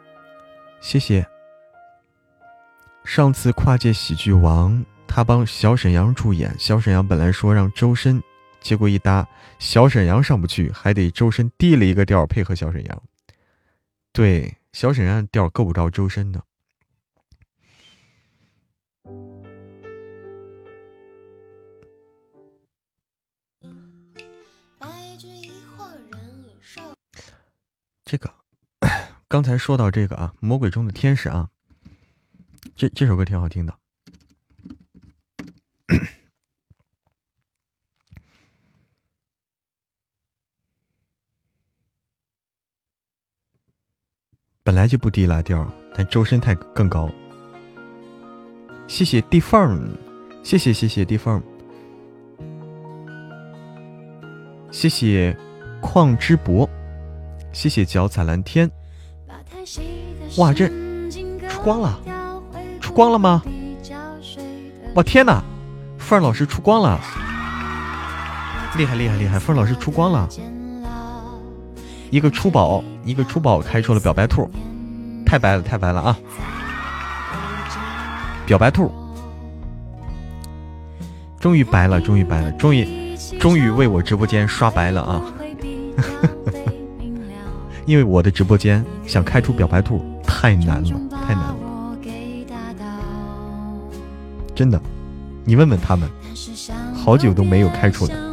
[0.81, 1.27] 谢谢。
[3.05, 8.23] 上次跨界喜剧王，他帮小沈阳主演，小沈阳本来说让周深。
[8.61, 9.27] 结果一搭，
[9.59, 13.03] 小沈阳上不去，还得周深递了一个调配合小沈阳。
[14.13, 16.43] 对，小沈阳调够不着周深的。
[28.05, 28.33] 这个，
[29.29, 31.51] 刚才说到这个啊，《魔鬼中的天使》啊，
[32.75, 33.79] 这这首歌挺好听的。
[44.69, 47.09] 本来就不低拉调，但周深太更高。
[48.87, 49.97] 谢谢地缝，
[50.43, 51.43] 谢谢谢谢地缝，
[54.71, 55.35] 谢谢
[55.81, 56.69] 旷之博，
[57.51, 58.71] 谢谢脚踩蓝天。
[60.37, 60.69] 哇，这
[61.49, 61.99] 出光了，
[62.79, 63.43] 出光了吗？
[64.97, 65.43] 哇天哪，
[65.97, 67.01] 凤儿老师出光了，
[68.77, 70.29] 厉害厉害厉害，凤儿老师出光了。
[72.11, 74.51] 一个出宝，一个出宝开出了表白兔，
[75.27, 76.19] 太白了，太白了啊！
[78.47, 78.91] 表白兔，
[81.39, 85.23] 终于白了，终于白了，终于，终于为我直播间刷白了啊！
[87.85, 91.57] 因为我的直播间想开出表白兔太难了，太难了。
[94.55, 94.81] 真的，
[95.45, 96.09] 你问问他们，
[96.95, 98.28] 好久都没有开出了。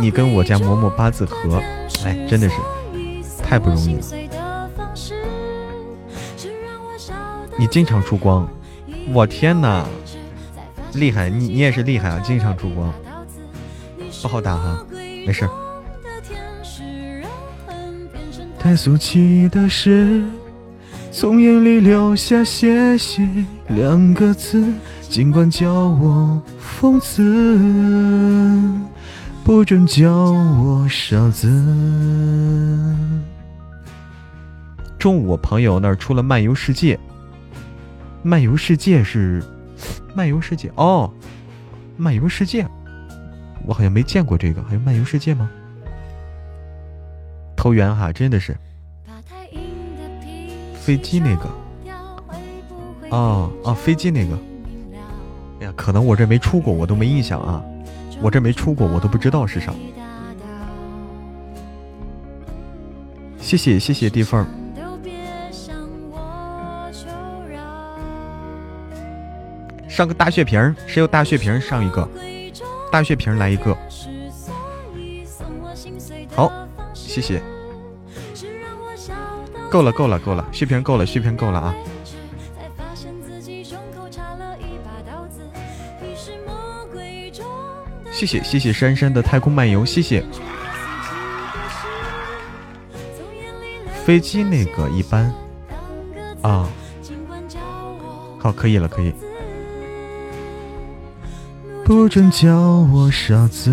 [0.00, 1.62] 你跟我家嬷嬷八字合，
[2.04, 2.54] 哎，真的是
[3.42, 4.02] 太不容易了。
[7.58, 8.48] 你经常出光，
[9.12, 9.86] 我天哪，
[10.94, 11.28] 厉害！
[11.28, 12.90] 你你也是厉害啊，经常出光，
[14.22, 14.86] 不好打哈，
[15.26, 15.46] 没事。
[18.58, 20.22] 太俗气的事，
[21.12, 23.28] 从眼里流下谢谢
[23.68, 24.64] 两个字，
[25.08, 27.22] 尽管叫我疯子。
[29.44, 31.48] 不准叫我傻子。
[34.98, 36.98] 中午我朋友那儿出了漫游世界，
[38.22, 39.42] 漫游世界是
[40.14, 41.10] 漫游世界哦，
[41.96, 42.66] 漫游世界，
[43.66, 45.50] 我好像没见过这个，还有漫游世界吗？
[47.56, 48.56] 投缘哈，真的是
[50.74, 51.50] 飞机那个，
[53.10, 54.38] 哦哦，飞机那个，
[55.60, 57.64] 哎呀，可能我这没出过，我都没印象啊。
[58.22, 59.72] 我这没出过，我都不知道是啥。
[63.38, 64.46] 谢谢谢谢地缝。
[69.88, 72.08] 上个大血瓶，谁有大血瓶上一个？
[72.92, 73.76] 大血瓶来一个。
[76.34, 76.50] 好，
[76.94, 77.42] 谢谢。
[79.70, 81.74] 够了够了够了，血瓶够了血瓶够了啊。
[88.20, 90.22] 谢谢谢谢珊珊的太空漫游，谢谢。
[94.04, 95.32] 飞机那个一般
[96.42, 96.68] 啊，
[98.38, 99.10] 好，可以了，可以。
[101.82, 102.54] 不准叫
[102.92, 103.70] 我傻子，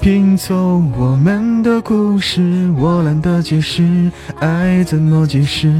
[0.00, 5.72] 拼凑我们的故事，我懒得解释，爱怎么解释？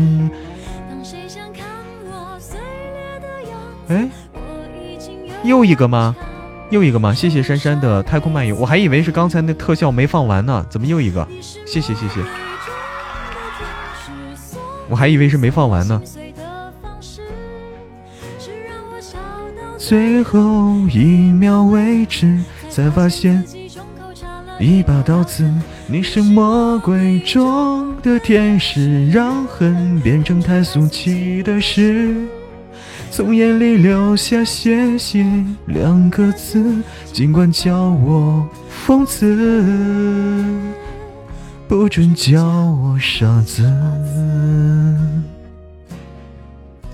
[3.88, 4.08] 哎。
[5.42, 6.14] 又一个吗？
[6.70, 7.12] 又一个吗？
[7.12, 11.26] 谢谢珊珊的太空漫游，我还以为是刚才那特效没放完呢，怎么又一个？
[11.66, 12.20] 谢谢谢谢，
[14.88, 16.00] 我还以为是没放完呢。
[19.76, 20.38] 最后
[20.92, 20.98] 一
[21.32, 22.38] 秒为止，
[22.68, 23.42] 才发现
[24.60, 25.50] 一把刀子，
[25.88, 32.14] 你是魔鬼中的天使，让恨变成太俗气的事。
[33.20, 35.22] 从眼里流下谢谢
[35.66, 39.36] 两个字，尽管叫我疯子，
[41.68, 43.62] 不准叫我傻子。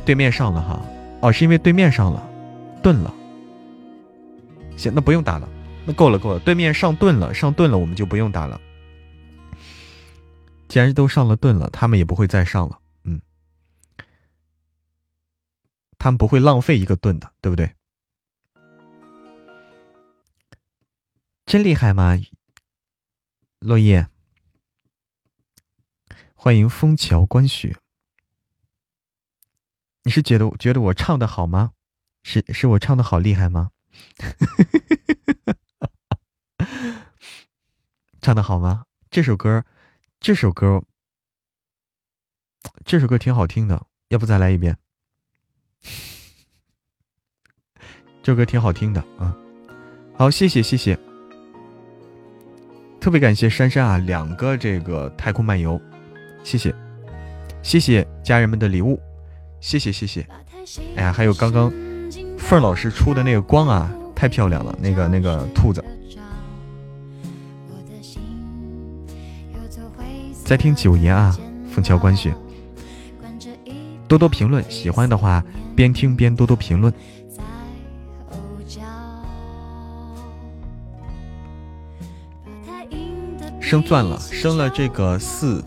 [0.05, 0.83] 对面上了哈，
[1.21, 2.21] 哦，是因为对面上了，
[2.83, 3.15] 盾了。
[4.77, 5.49] 行，那不用打了，
[5.85, 8.61] 那够了够了，对面上盾了，上盾了，我们就不用打了。
[10.67, 12.77] 既然都上了盾了，他们也不会再上了。
[16.07, 17.75] 他们不会浪费一个盾的，对不对？
[21.45, 22.17] 真厉害吗？
[23.59, 24.07] 落叶，
[26.37, 27.77] 欢迎枫桥观雪。
[30.05, 31.73] 你是觉得觉得我唱的好吗？
[32.23, 33.73] 是是我唱的好厉害吗？
[38.23, 38.85] 唱的好吗？
[39.11, 39.65] 这首歌，
[40.21, 40.85] 这首歌，
[42.85, 44.79] 这首歌挺好听的，要不再来一遍？
[48.27, 49.33] 这首歌挺好听的啊，
[50.17, 50.99] 好，谢谢谢谢，
[52.99, 55.81] 特别感谢珊珊啊，两个这个太空漫游，
[56.43, 56.75] 谢谢。
[57.63, 59.01] 谢谢家人们的礼物，
[59.61, 60.27] 谢谢谢谢，
[60.97, 61.73] 哎呀，还有刚刚
[62.37, 65.85] 凤老师出的那个光啊，太漂亮了，那个那个兔子，
[70.45, 71.39] 在听九爷啊，
[71.71, 72.35] 枫桥观雪。
[74.09, 75.45] 多多评论，喜欢的话
[75.77, 76.93] 边听边多多评论。
[83.67, 85.61] 升钻了，升了这个四。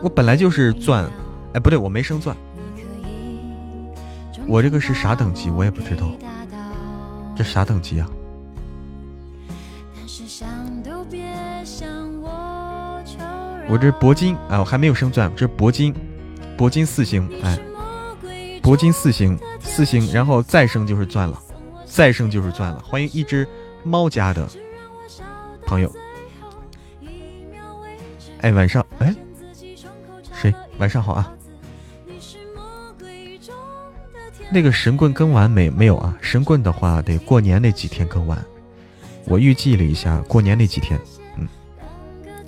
[0.00, 1.04] 我本来就是钻，
[1.52, 2.36] 哎，不对，我没升钻。
[4.46, 5.50] 我这个是啥等级？
[5.50, 6.08] 我也不知道。
[7.36, 8.08] 这啥等级啊？
[13.68, 15.92] 我这铂金啊，我还没有升钻，这是铂金。
[16.56, 17.58] 铂金四星，哎，
[18.62, 21.42] 铂金四星，四星，然后再升就是钻了，
[21.84, 22.80] 再升就是钻了。
[22.86, 23.44] 欢迎一只
[23.82, 24.48] 猫家的
[25.66, 25.92] 朋友，
[28.40, 29.14] 哎，晚上，哎，
[30.32, 30.54] 谁？
[30.78, 31.32] 晚上好啊。
[34.50, 35.68] 那个神棍更完没？
[35.68, 36.16] 没有啊。
[36.20, 38.42] 神棍的话得过年那几天更完。
[39.26, 40.98] 我预计了一下，过年那几天，
[41.36, 41.46] 嗯，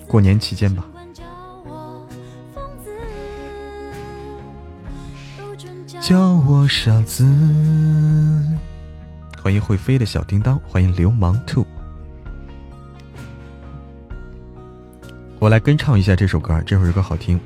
[0.06, 0.86] 过年期间吧。
[6.00, 7.24] 叫我傻子。
[9.42, 11.66] 欢迎会飞的小叮当，欢迎流氓兔。
[15.40, 17.40] 我来跟唱一下这首歌，这首歌好听。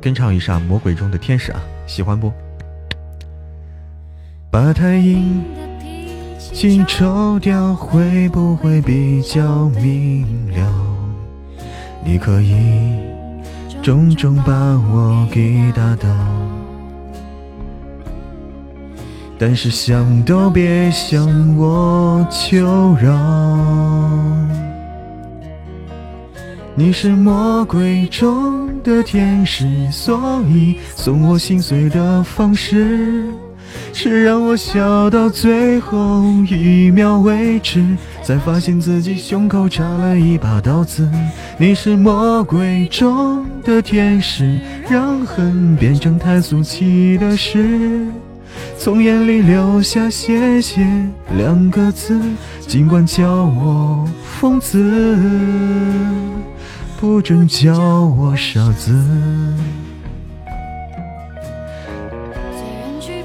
[0.00, 2.32] 跟唱一下《魔鬼中的天使》啊，喜欢不？
[4.50, 5.44] 把太阴
[6.38, 10.72] 镜抽掉，会不会比较明了？
[12.02, 12.98] 你可以
[13.82, 16.08] 重重把我给打倒，
[19.38, 23.12] 但是想都别向我求饶。
[26.78, 33.24] 你是魔鬼中的天使，所以送我心碎的方式
[33.94, 37.82] 是让我笑到最后一秒为止，
[38.22, 41.10] 才发现自己胸口插了一把刀子。
[41.56, 48.06] 你是魔鬼中的天使，让恨变成太俗气的事，
[48.76, 50.86] 从眼里流下谢谢
[51.38, 52.20] 两个字，
[52.68, 54.06] 尽管叫我
[54.38, 54.76] 疯子。
[56.98, 58.90] 不准叫我傻子，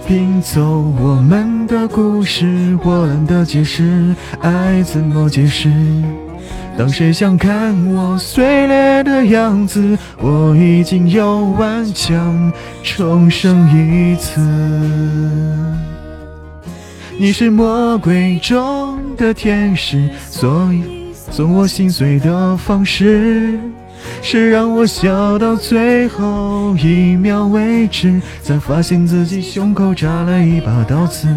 [0.05, 5.71] 拼凑我们的故事，我懒得解释，爱怎么解释？
[6.77, 12.51] 当谁想看我碎裂的样子，我已经有顽强
[12.83, 14.41] 重生一次。
[17.17, 21.00] 你是魔鬼中的天使，所以。
[21.31, 23.57] 送我心碎的方式，
[24.21, 31.27] 是让我笑到最后一秒为止，才发现自己胸口扎了一把刀子。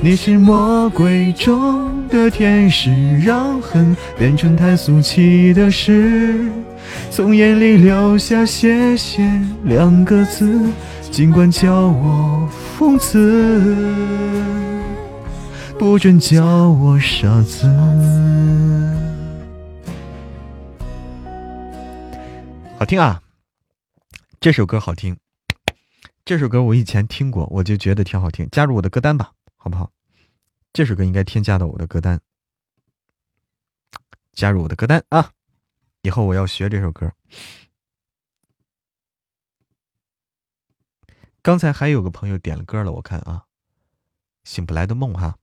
[0.00, 6.46] 你是魔鬼中的天使，让恨变成太俗气的事，
[7.10, 9.28] 从眼里流下谢谢
[9.64, 10.60] 两个字，
[11.10, 13.76] 尽管叫我疯子，
[15.76, 17.68] 不准叫我傻子。
[22.82, 23.22] 好听啊，
[24.40, 25.16] 这首歌好听，
[26.24, 28.48] 这首歌我以前听过，我就觉得挺好听。
[28.50, 29.92] 加入我的歌单吧，好不好？
[30.72, 32.20] 这首歌应该添加到我的歌单，
[34.32, 35.30] 加入我的歌单啊！
[36.00, 37.12] 以后我要学这首歌。
[41.40, 43.44] 刚才还有个朋友点了歌了，我看啊，
[44.42, 45.38] 醒不来的梦哈。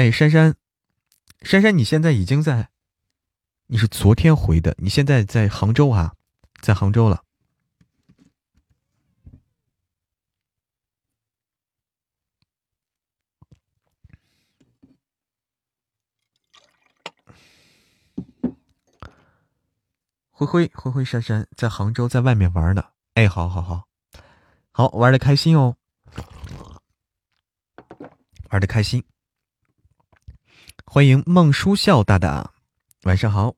[0.00, 0.54] 哎，珊珊，
[1.42, 2.70] 珊珊，你现在已经在，
[3.66, 6.14] 你是昨天回的，你现在在杭州啊，
[6.62, 7.22] 在杭州了。
[20.30, 22.82] 灰灰灰灰珊珊在杭州，在外面玩呢。
[23.12, 23.86] 哎，好好好，
[24.72, 25.76] 好玩的开心哦，
[28.48, 29.04] 玩的开心。
[30.92, 32.50] 欢迎孟书笑大大，
[33.04, 33.54] 晚上好。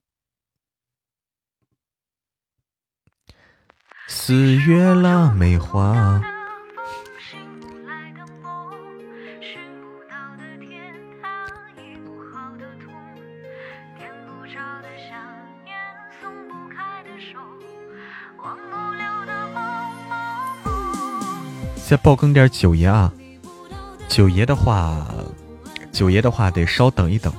[4.07, 6.21] 四月腊梅花。
[21.89, 23.11] 再爆更点九爷啊！
[24.07, 25.07] 九爷的话。
[25.93, 27.33] 九爷的话得稍等一等，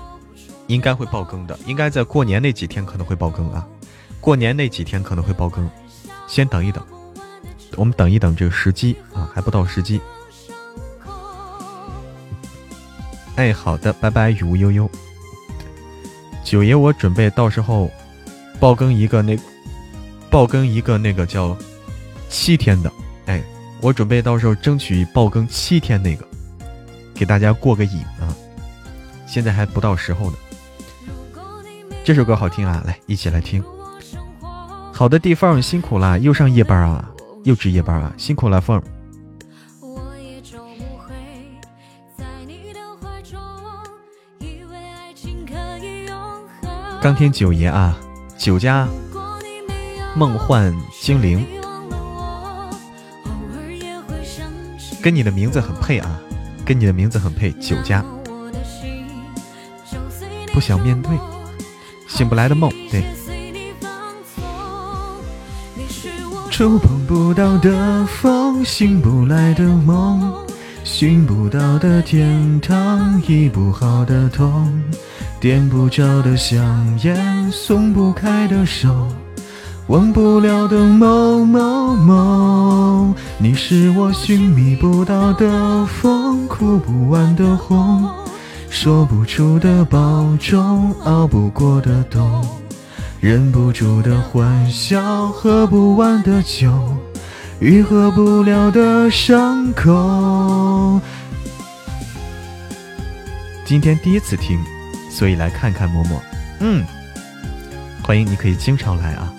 [0.67, 3.67] 应该会爆更的，应该在过年那几天可能会爆更啊，
[4.21, 5.67] 过年那几天可能会爆更，
[6.27, 6.81] 先等一等，
[7.75, 9.99] 我们等一等这个时机啊，还不到时机。
[13.35, 14.89] 哎，好的，拜拜，雨无悠悠。
[16.43, 17.89] 九爷，我准备到时候
[18.59, 19.35] 爆更一个那
[20.29, 21.57] 爆更一个那个叫
[22.29, 22.91] 七天的，
[23.25, 23.41] 哎，
[23.81, 26.23] 我准备到时候争取爆更七天那个，
[27.15, 27.99] 给大家过个瘾。
[29.33, 30.37] 现在还不到时候呢。
[32.03, 33.63] 这首歌好听啊，来一起来听。
[34.93, 37.09] 好的地方辛苦啦，又上夜班啊，
[37.43, 38.79] 又值夜班啊，辛苦了凤。
[47.01, 47.97] 刚听九爷啊，
[48.37, 48.87] 九家
[50.15, 50.71] 梦幻
[51.01, 51.43] 精灵，
[55.01, 56.19] 跟你的名字很配啊，
[56.63, 58.05] 跟你的名字很配，九家。
[60.53, 61.11] 不想面对，
[62.07, 63.03] 醒不来的梦，对。
[66.51, 70.31] 触碰不到的风，醒不来的梦，
[70.83, 74.71] 寻不到的天堂，医不好的痛，
[75.39, 76.63] 点不着的香
[77.03, 79.07] 烟，松不开的手，
[79.87, 83.15] 忘不了的某某某。
[83.39, 88.07] 你是我寻觅不到的风，哭不完的红，
[88.73, 92.43] 说不出的保重，熬不过的冬，
[93.21, 96.73] 忍不住的欢笑，喝不完的酒。
[97.59, 100.99] 愈合不了的伤口。
[103.63, 104.59] 今天第一次听，
[105.07, 106.19] 所以来看看嬷嬷。
[106.59, 106.83] 嗯，
[108.01, 109.31] 欢迎，你可以经常来啊。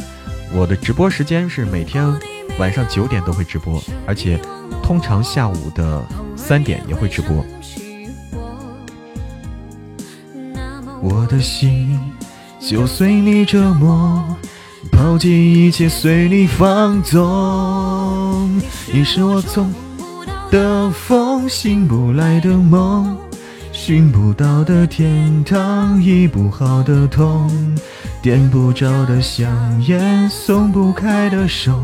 [0.55, 2.07] 我的直播时间是每天
[2.57, 4.41] 晚上九点都会直播，而且
[4.81, 6.01] 通常下午的
[6.37, 7.45] 三点也会直播。
[11.05, 12.01] 我的心
[12.59, 14.25] 就随你折磨。
[14.91, 18.61] 抛弃一切，随你放纵。
[18.91, 19.71] 你是我从
[20.51, 23.17] 的风，醒不来的梦，
[23.71, 27.51] 寻不到的天堂，医不好的痛，
[28.23, 29.51] 点不着的香
[29.87, 31.79] 烟，松不开的手，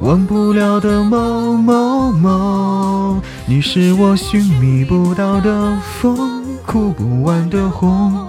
[0.00, 3.20] 忘不了的某某某。
[3.46, 6.41] 你是我寻觅不到的风，
[6.72, 8.26] 哭不完的红。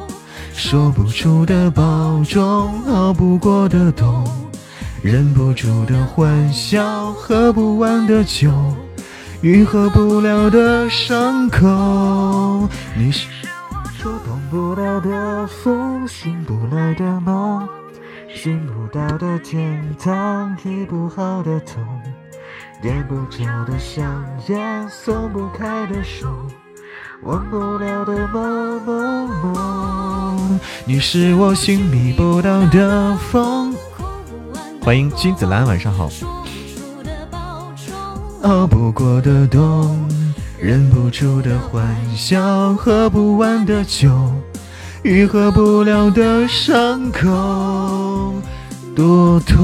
[0.51, 4.27] 说不出的保重，熬不过的冬，
[5.01, 8.51] 忍不住的欢笑，喝不完的酒，
[9.39, 12.67] 愈合不了的伤口。
[12.97, 13.29] 你是
[13.97, 17.65] 触碰不到的风，醒不来的梦，
[18.27, 21.81] 寻不到的天堂，医不好的痛，
[22.81, 26.27] 点不着的香烟，松不开的手。
[27.25, 28.39] 忘不了的某
[28.85, 33.73] 某某，你是我寻觅不到的风。
[34.81, 36.09] 欢迎君子兰，晚上好。
[38.41, 40.05] 熬不过的冬，
[40.59, 44.09] 忍不住的欢笑，喝不完的酒，
[45.03, 48.33] 愈合不了的伤口，
[48.93, 49.63] 多痛。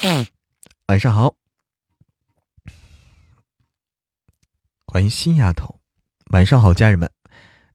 [0.90, 1.36] 晚上好，
[4.88, 5.80] 欢迎新丫头。
[6.32, 7.08] 晚上好，家人们，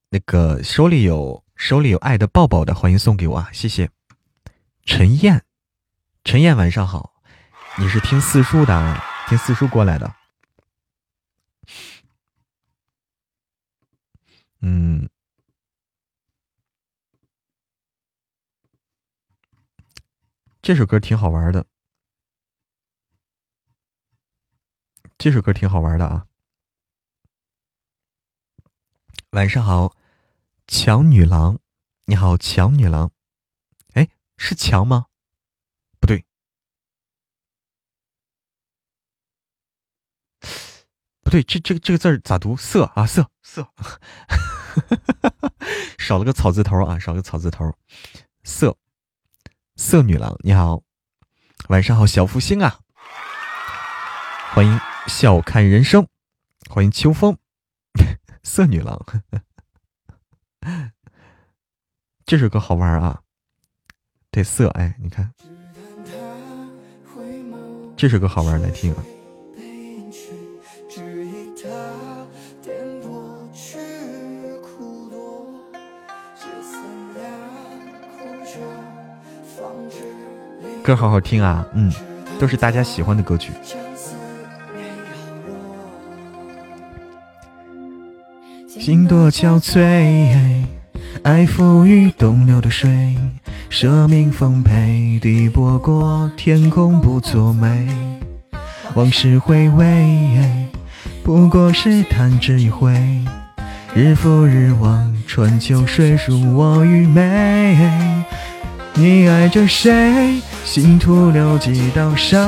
[0.10, 3.90] 那个手里有手里有爱的抱抱的，欢迎送给我啊，谢谢。
[4.84, 5.46] 陈燕，
[6.26, 7.14] 陈燕，晚上好，
[7.78, 9.02] 你是听四叔的啊？
[9.30, 10.14] 听四叔过来的。
[14.60, 15.10] 嗯，
[20.62, 21.66] 这首歌挺好玩的。
[25.26, 26.28] 这首歌挺好玩的啊！
[29.32, 29.96] 晚上好，
[30.68, 31.58] 强女郎，
[32.06, 33.10] 你好，强女郎，
[33.96, 34.08] 哎，
[34.38, 35.08] 是强吗？
[36.00, 36.28] 不对，
[41.24, 42.56] 不对，这这个这个字咋读？
[42.56, 43.74] 色啊，色色，
[45.98, 47.76] 少了个草字头啊，少了个草字头，
[48.44, 48.78] 色
[49.76, 50.84] 色女郎，你好，
[51.70, 52.80] 晚上好，小福星啊，
[54.54, 54.95] 欢迎。
[55.08, 56.08] 笑看人生，
[56.70, 57.38] 欢迎秋风，
[58.44, 59.00] 色女郎，
[62.26, 63.22] 这首歌好玩啊！
[64.32, 65.32] 对，色，哎，你看，
[67.96, 69.04] 这首歌好玩，来听啊！
[80.84, 81.92] 歌好好听啊，嗯，
[82.40, 83.52] 都是大家喜欢的歌曲。
[88.86, 90.38] 心多憔悴，
[91.24, 93.18] 爱付与东流的水，
[93.68, 97.88] 舍命奉陪，抵波过天空不作美。
[98.94, 100.68] 往事回味，
[101.24, 102.94] 不过是弹指一挥。
[103.96, 107.76] 日复日望春秋水，属我愚昧。
[108.94, 110.40] 你爱着谁？
[110.64, 112.40] 心徒留几道伤。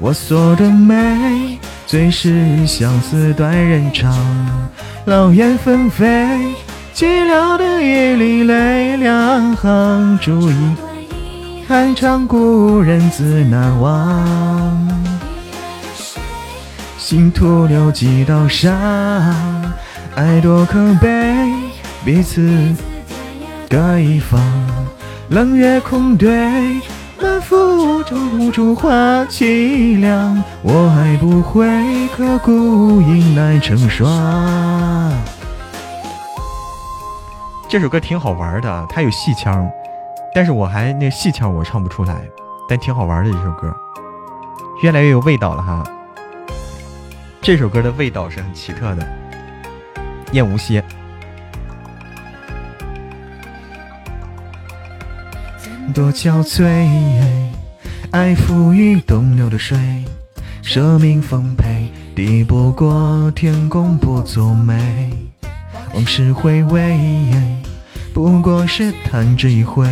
[0.00, 1.59] 我锁的眉，
[1.90, 4.14] 最是相思断人肠。
[5.06, 6.06] 老燕纷飞，
[6.94, 10.76] 寂寥的夜里泪两行，烛影
[11.66, 14.88] 寒长，故人自难忘。
[16.96, 18.70] 心徒留几道伤，
[20.14, 21.34] 爱多可悲，
[22.04, 22.72] 彼此
[23.68, 24.40] 各一方。
[25.30, 26.30] 冷月空对，
[27.20, 30.42] 满腹中烛花凄凉。
[30.62, 31.66] 我还不会
[32.16, 35.12] 刻骨迎来成双。
[37.68, 39.70] 这首歌挺好玩的，它有戏腔，
[40.34, 42.22] 但是我还那戏腔我唱不出来，
[42.68, 43.74] 但挺好玩的这首歌，
[44.82, 45.84] 越来越有味道了哈。
[47.42, 49.06] 这首歌的味道是很奇特的，
[50.32, 50.82] 燕无歇。
[55.92, 56.88] 多憔悴，
[58.10, 59.78] 爱付与东流的水，
[60.62, 65.10] 舍命奉陪，抵不过天公不作美。
[65.94, 66.98] 往事回味，
[68.14, 69.86] 不过是弹指一挥，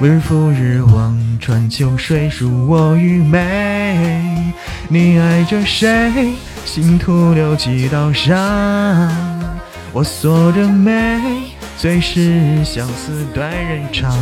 [0.00, 4.52] 日复日望穿秋水，恕我愚昧。
[4.88, 6.34] 你爱着谁？
[6.64, 8.32] 心徒留几道伤。
[9.92, 11.43] 我锁着眉，
[11.76, 14.12] 最是相思断人肠。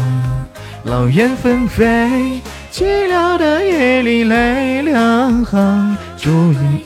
[0.84, 2.40] 老燕纷飞，
[2.72, 5.96] 寂寥的夜里泪两行。
[6.16, 6.82] 烛影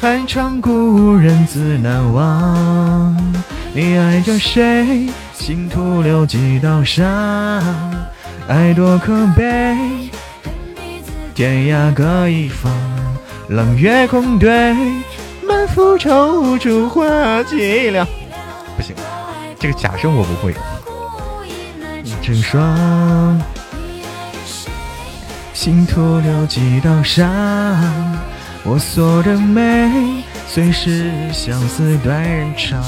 [0.00, 3.16] 寒长，故人自难忘。
[3.72, 5.08] 你爱着谁？
[5.32, 7.04] 心徒留几道伤。
[8.46, 9.76] 爱多可悲，
[11.34, 12.72] 天涯各一方。
[13.48, 14.74] 冷月空对，
[15.46, 17.04] 满腹愁处话
[17.42, 18.06] 凄凉。
[18.76, 18.94] 不行，
[19.64, 20.54] 这个假声我不会。
[22.20, 23.40] 成双，
[25.54, 27.24] 心徒留几道伤。
[28.62, 32.84] 我锁着眉，虽是相思断人肠。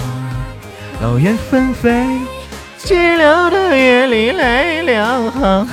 [1.00, 2.04] 老燕纷飞，
[2.78, 5.66] 寂寥的夜里泪两行。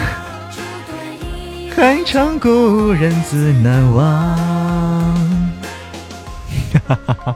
[2.39, 4.05] 故人自难忘。
[6.87, 7.35] 哈哈哈，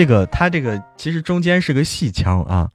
[0.00, 2.70] 这个他这个其实中间是个戏腔啊。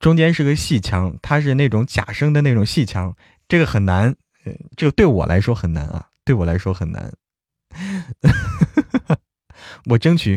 [0.00, 3.14] 中间是个戏腔，它是那种假声的那种戏腔，
[3.46, 4.16] 这个很难，
[4.76, 7.14] 这个对我来说很难啊，对我来说很难。
[9.86, 10.36] 我争取，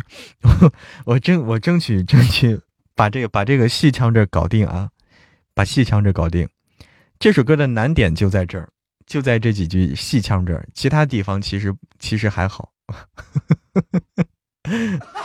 [1.06, 2.62] 我争我争取争取
[2.94, 4.92] 把这个把这个戏腔这搞定啊，
[5.56, 6.48] 把戏腔这搞定。
[7.18, 8.70] 这首歌的难点就在这儿，
[9.08, 12.74] 就在这几句戏腔这儿，其他地方其实其实还好。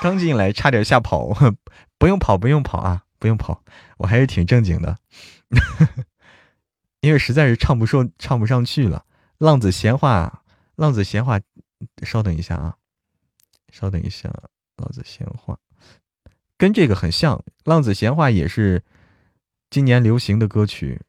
[0.00, 1.28] 刚进来差点吓跑，
[1.98, 3.04] 不用跑不用跑啊。
[3.20, 3.62] 不用跑，
[3.98, 4.96] 我还是挺正经的，
[7.02, 9.04] 因为实在是唱不说唱不上去了。
[9.36, 10.42] 浪子闲话，
[10.74, 11.38] 浪子闲话，
[12.02, 12.76] 稍等一下啊，
[13.70, 14.32] 稍等一下，
[14.78, 15.58] 浪子闲话
[16.56, 18.82] 跟这个很像，浪子闲话也是
[19.68, 21.02] 今年流行的歌曲，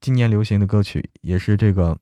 [0.00, 1.96] 今年流行的歌曲也是这个，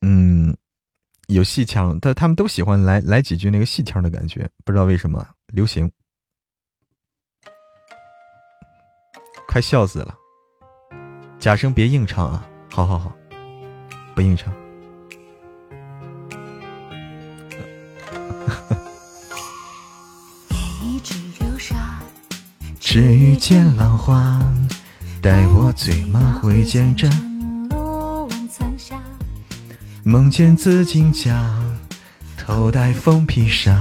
[0.00, 0.56] 嗯，
[1.28, 5.90] 有戏腔，但他们都喜欢来来几句那个戏腔的感觉，不知道为什么流行。
[9.46, 10.14] 快笑死了！
[11.38, 12.48] 假声别硬唱啊！
[12.70, 13.14] 好好好，
[14.14, 14.50] 不硬唱。
[22.80, 24.40] 只遇见浪花，
[25.20, 27.27] 待我醉马挥剑斩。
[30.08, 31.54] 梦见紫金甲，
[32.34, 33.78] 头戴凤披纱，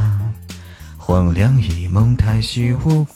[0.98, 3.08] 黄粱一梦太虚无。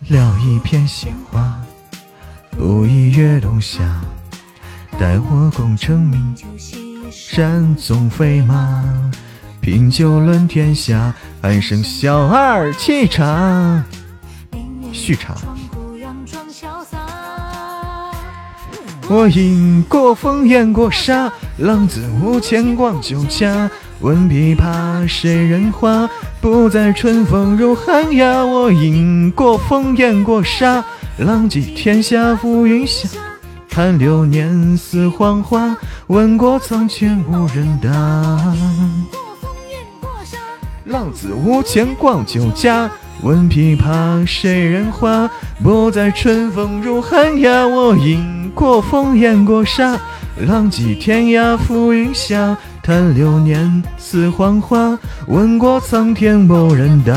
[0.00, 1.56] 撩一片鲜花，
[2.50, 4.00] 不以月冬夏。
[4.98, 6.44] 待我功成名就，
[7.12, 8.84] 山纵飞马，
[9.60, 13.84] 品酒论天下，半生小二沏茶，
[14.90, 15.36] 续茶。
[19.10, 23.68] 我饮过风，咽过沙，浪子无牵广酒家。
[23.98, 26.08] 问琵琶谁人画？
[26.40, 28.46] 不在春风入寒鸦。
[28.46, 30.84] 我饮过风，咽过沙，
[31.18, 33.08] 浪迹天下浮云下。
[33.68, 37.90] 看流年似黄花，问过苍天无人答。
[40.84, 42.88] 浪子无钱逛酒家。
[43.22, 45.28] 问琵琶谁人画？
[45.62, 47.66] 不在春风入寒鸦。
[47.66, 49.98] 我饮过风，咽过沙，
[50.38, 52.56] 浪迹天涯浮云下。
[52.82, 57.14] 叹流年似黄花，问过苍天某人答。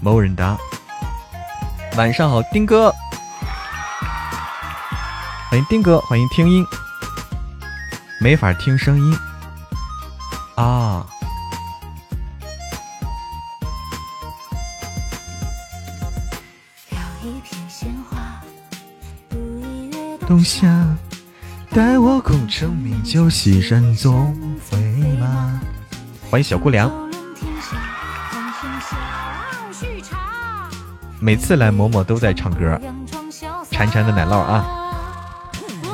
[0.00, 0.56] 某人答。
[1.96, 2.94] 晚上好，丁哥，
[5.50, 6.64] 欢迎丁哥，欢迎听音，
[8.20, 9.18] 没法听声音
[10.54, 11.04] 啊。
[20.28, 20.68] 冬夏。
[21.70, 24.76] 待我功成名就，西山纵飞
[25.18, 25.58] 马。
[26.30, 26.92] 欢迎小姑娘。
[31.18, 32.78] 每次来嬷嬷都在唱歌，
[33.70, 34.66] 馋馋的奶酪啊！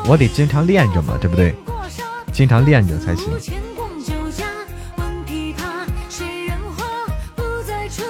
[0.09, 1.55] 我得经常练着嘛，对不对？
[2.32, 3.28] 经常练着才行。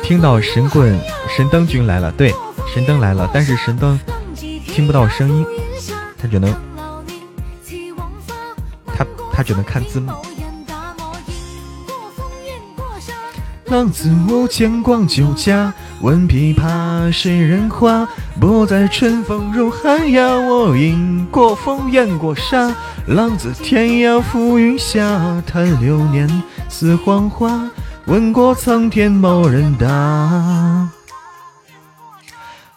[0.02, 0.98] 听到神棍
[1.36, 2.34] 神灯君来了，对，
[2.72, 4.00] 神灯来了，但是神灯
[4.38, 5.46] 听不到声音，
[6.24, 6.50] 他只能
[8.86, 10.10] 他他只能看字幕。
[13.66, 15.70] 浪子无钱逛酒家，
[16.00, 18.08] 闻琵琶谁人话？
[18.40, 22.74] 不在春风入寒鸦，我饮过风雁过沙。
[23.06, 27.68] 浪子天涯浮云下，叹流年似黄花。
[28.06, 30.88] 问过苍天某人答。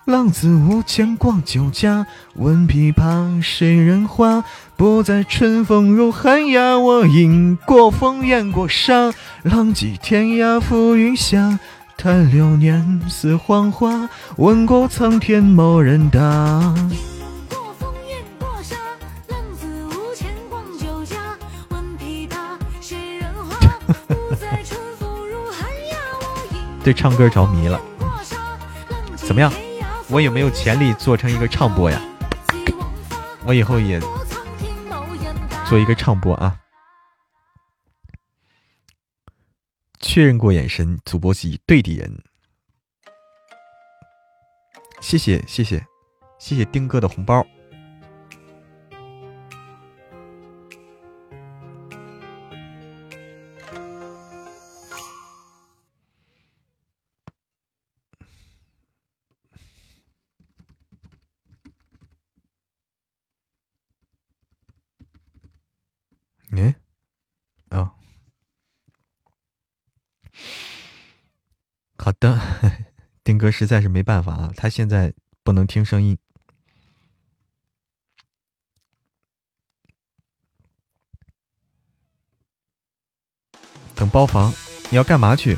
[0.08, 4.42] 浪子无钱逛酒家，闻琵琶谁人话？
[4.78, 9.14] 不在春风入寒鸦，我饮过风雁过沙。
[9.44, 11.60] 浪迹天涯浮云下，
[11.98, 14.10] 叹流年似黄花。
[14.38, 16.74] 问过苍天某人答。
[26.82, 27.78] 对唱歌着迷了，
[29.18, 29.52] 怎么样？
[30.10, 32.02] 我有没有潜力做成一个唱播呀？
[33.46, 34.00] 我以后也
[35.68, 36.60] 做一个唱播啊。
[40.00, 42.24] 确认过眼神，主播是对的人。
[45.02, 45.86] 谢谢谢谢
[46.40, 47.46] 谢谢丁哥的红包。
[66.52, 66.74] 嗯，
[67.70, 67.92] 哦。
[71.98, 72.40] 好的，
[73.24, 76.18] 丁哥实在是没办法啊，他现在不能听声音。
[83.96, 84.54] 等包房，
[84.92, 85.58] 你要干嘛去？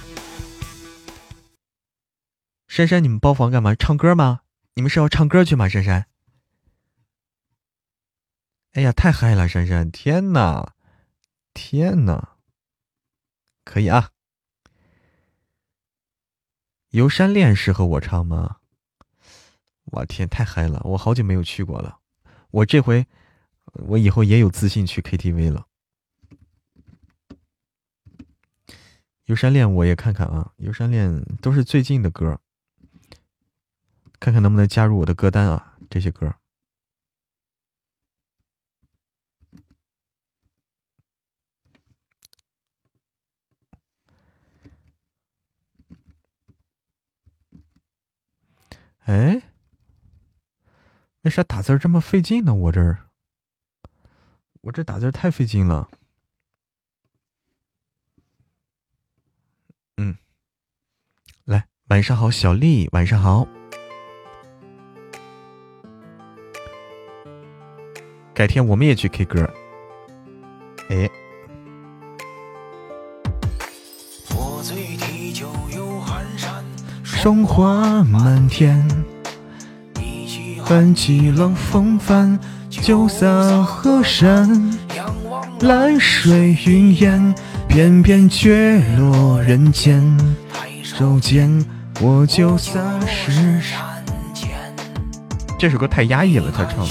[2.68, 3.76] 珊珊，你们包房干嘛？
[3.76, 4.42] 唱歌吗？
[4.76, 5.68] 你们是要唱歌去吗？
[5.68, 6.08] 珊珊？
[8.72, 9.92] 哎呀，太嗨了，珊珊！
[9.92, 10.74] 天哪，
[11.54, 12.36] 天哪，
[13.64, 14.12] 可以啊。
[16.90, 18.58] 游山恋适合我唱吗？
[19.86, 20.82] 我天，太嗨了！
[20.86, 22.00] 我好久没有去过了，
[22.52, 23.08] 我这回，
[23.74, 25.68] 我以后也有自信去 KTV 了。
[29.26, 32.40] 游山恋我也看看啊，游山恋都是最近的歌，
[34.20, 36.36] 看看能不能加入我的歌单啊，这些歌。
[49.10, 49.42] 哎，
[51.24, 52.54] 为啥打字这么费劲呢？
[52.54, 53.10] 我这儿，
[54.62, 55.90] 我这打字太费劲了。
[59.98, 60.16] 嗯，
[61.46, 63.48] 来，晚上好，小丽，晚上好。
[68.36, 69.52] 改天我们也去 K 歌。
[70.90, 71.10] 哎。
[74.36, 76.64] 我醉提酒又寒山
[77.22, 78.82] 霜花满天，
[80.64, 82.40] 泛起冷风帆，
[82.70, 83.28] 酒洒
[83.62, 84.74] 河山。
[85.60, 87.36] 蓝水云烟，
[87.68, 90.02] 片片却落人间。
[90.82, 91.62] 手间
[92.00, 94.02] 我就洒石山
[94.34, 94.52] 间。
[95.60, 96.88] 这首歌太压抑了，他唱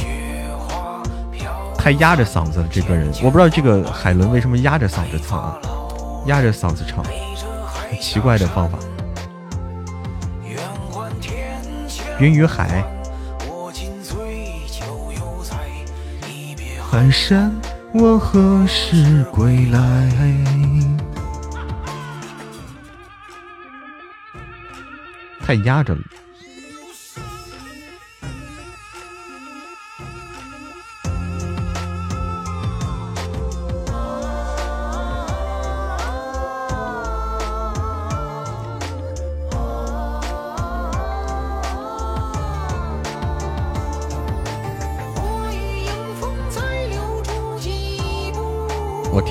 [1.74, 2.68] 太压着嗓子了。
[2.70, 5.58] 这个人，我不知道这个海伦为什么压着嗓子唱，啊，
[6.26, 7.02] 压着嗓子唱，
[7.98, 8.78] 奇怪的方法。
[12.20, 12.84] 云与海，
[16.90, 17.52] 寒山，
[17.94, 19.78] 我何时归来？
[25.40, 26.00] 太压着了。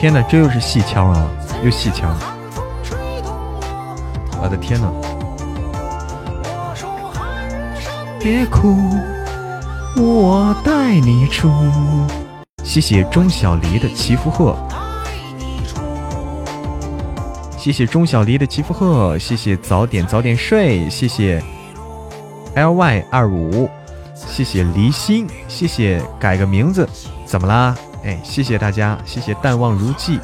[0.07, 1.27] 天哪，这又是戏腔啊！
[1.65, 2.17] 又戏腔！
[4.41, 4.89] 我的天哪！
[8.17, 8.77] 别哭，
[10.01, 11.51] 我带你出。
[12.63, 14.55] 谢谢钟小黎的祈福鹤，
[17.57, 21.43] 谢谢钟小黎的祈福贺，谢谢早点早点睡，谢谢
[22.55, 23.69] L Y 二五，
[24.15, 26.87] 谢谢离心，谢谢改个名字，
[27.25, 27.75] 怎么啦？
[28.07, 30.17] 哎，谢谢大家，谢谢淡忘如记，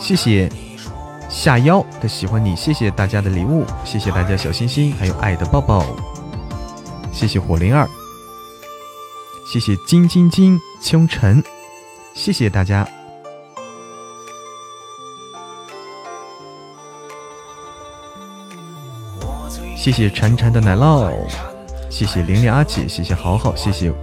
[0.00, 0.50] 谢谢
[1.28, 5.86] 下腰的喜欢你，谢谢大家的礼物，谢谢大家小心心，还有爱的抱抱，
[7.12, 7.88] 谢谢火灵儿，
[9.46, 11.40] 谢谢金金金清晨，
[12.12, 12.84] 谢谢大家，
[19.76, 21.12] 谢谢馋馋的奶酪，
[21.88, 23.94] 谢谢玲玲阿姐，谢谢好好，谢谢。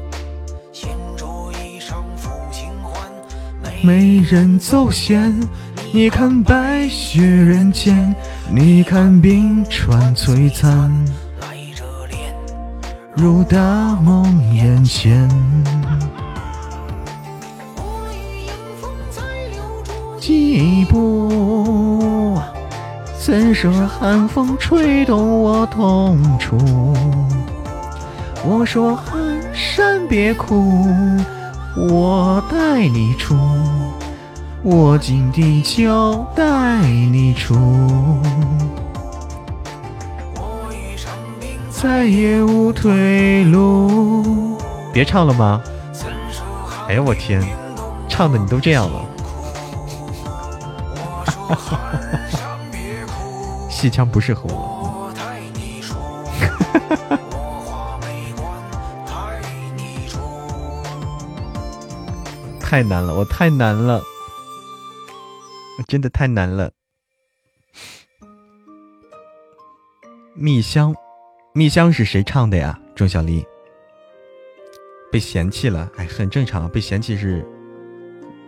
[3.81, 5.33] 美人奏弦。
[5.91, 8.15] 你看白雪人间，
[8.51, 10.91] 你看冰川璀璨，
[13.15, 13.57] 如大
[14.01, 15.27] 梦眼前。
[20.19, 22.37] 几步，
[23.17, 26.55] 怎舍寒风吹动我痛处？
[28.45, 30.77] 我说寒山别哭，
[31.75, 33.35] 我带你出。
[34.63, 37.55] 握紧地球，带你出，
[41.71, 44.57] 再也无退路。
[44.91, 45.61] 别唱了吗？
[46.89, 47.41] 哎呀，我天，
[48.09, 49.05] 唱的你都这样了。
[53.69, 55.09] 戏腔不适合我。
[56.37, 56.47] 哈
[56.89, 57.18] 哈哈
[62.69, 63.99] 太难了，我太难了。
[65.79, 66.71] 我真的太难了。
[70.35, 70.93] 蜜香，
[71.55, 72.79] 蜜香是谁唱的呀？
[72.93, 73.43] 钟小丽
[75.11, 77.43] 被嫌弃了，哎，很正常，被嫌弃是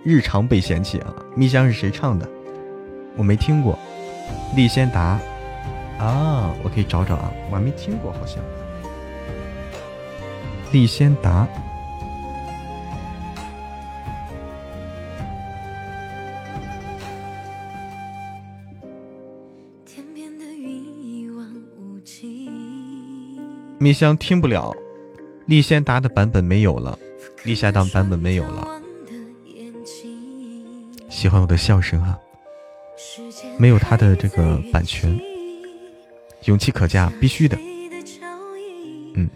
[0.05, 1.11] 日常被嫌弃啊。
[1.35, 2.29] 蜜香是谁唱的？
[3.17, 3.75] 我没听过。
[4.55, 5.19] 丽先达
[5.97, 8.37] 啊，我可以找找啊，我还没听过，好像。
[10.71, 11.47] 丽先达。
[23.81, 24.71] 蜜香听不了，
[25.47, 26.99] 立先达的版本没有了，
[27.43, 28.79] 立夏当版本没有了。
[31.09, 32.15] 喜欢我的笑声啊，
[33.57, 35.19] 没有他的这个版权，
[36.45, 37.57] 勇气可嘉，必须的。
[39.15, 39.27] 嗯，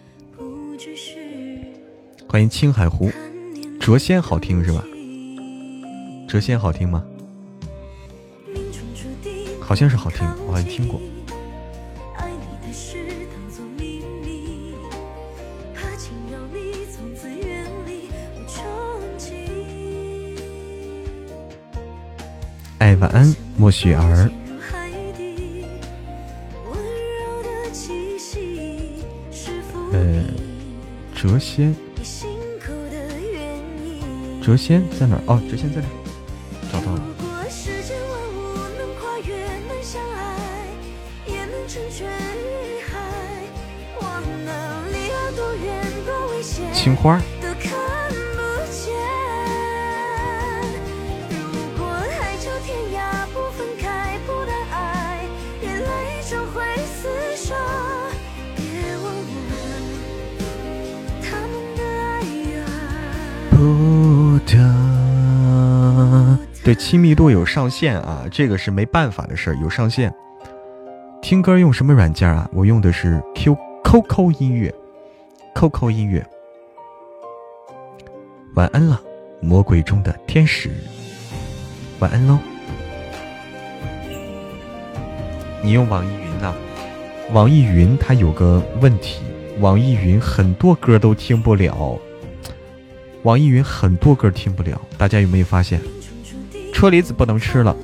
[2.28, 3.10] 欢迎青海湖，
[3.80, 4.84] 谪仙好听是吧？
[6.28, 7.04] 谪仙好听吗？
[9.60, 11.00] 好像是好听，我好像听过。
[22.86, 24.30] 哎，晚安，莫雪儿。
[29.92, 30.22] 呃，
[31.16, 31.74] 谪仙，
[34.40, 35.22] 谪仙在哪儿？
[35.26, 35.90] 哦，谪仙在哪儿，
[36.72, 37.02] 找到了。
[46.72, 47.20] 青花。
[66.66, 70.12] 对，亲密度有上限啊，这个是没办法的事儿，有上限。
[71.22, 72.50] 听歌用什么软件啊？
[72.52, 74.74] 我用的是 Q QQ 音乐
[75.54, 76.26] ，QQ 音乐。
[78.56, 79.00] 晚安了，
[79.40, 80.68] 魔鬼中的天使。
[82.00, 82.36] 晚安喽。
[85.62, 86.52] 你用网易云呐？
[87.32, 89.22] 网易云它有个问题，
[89.60, 91.96] 网易云很多歌都听不了。
[93.22, 95.80] 网易云很多歌听不了，大家有没有发现？
[96.76, 97.74] 车厘子不能吃了，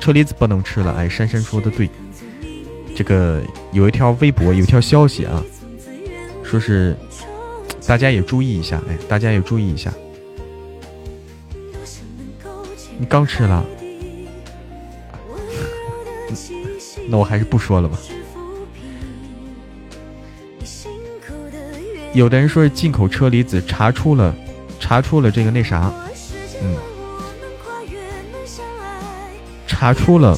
[0.00, 0.90] 车厘子不能吃了。
[0.94, 1.88] 哎，珊珊说的对，
[2.92, 3.40] 这个
[3.70, 5.40] 有一条微博，有一条消息啊，
[6.42, 6.96] 说是
[7.86, 9.92] 大家也注意一下，哎，大家也注意一下。
[12.98, 13.64] 你刚吃了，
[17.06, 17.96] 那我还是不说了吧。
[22.12, 24.34] 有的人说是进口车厘子查出了，
[24.80, 25.92] 查出了这个那啥，
[26.60, 26.89] 嗯。
[29.70, 30.36] 查出了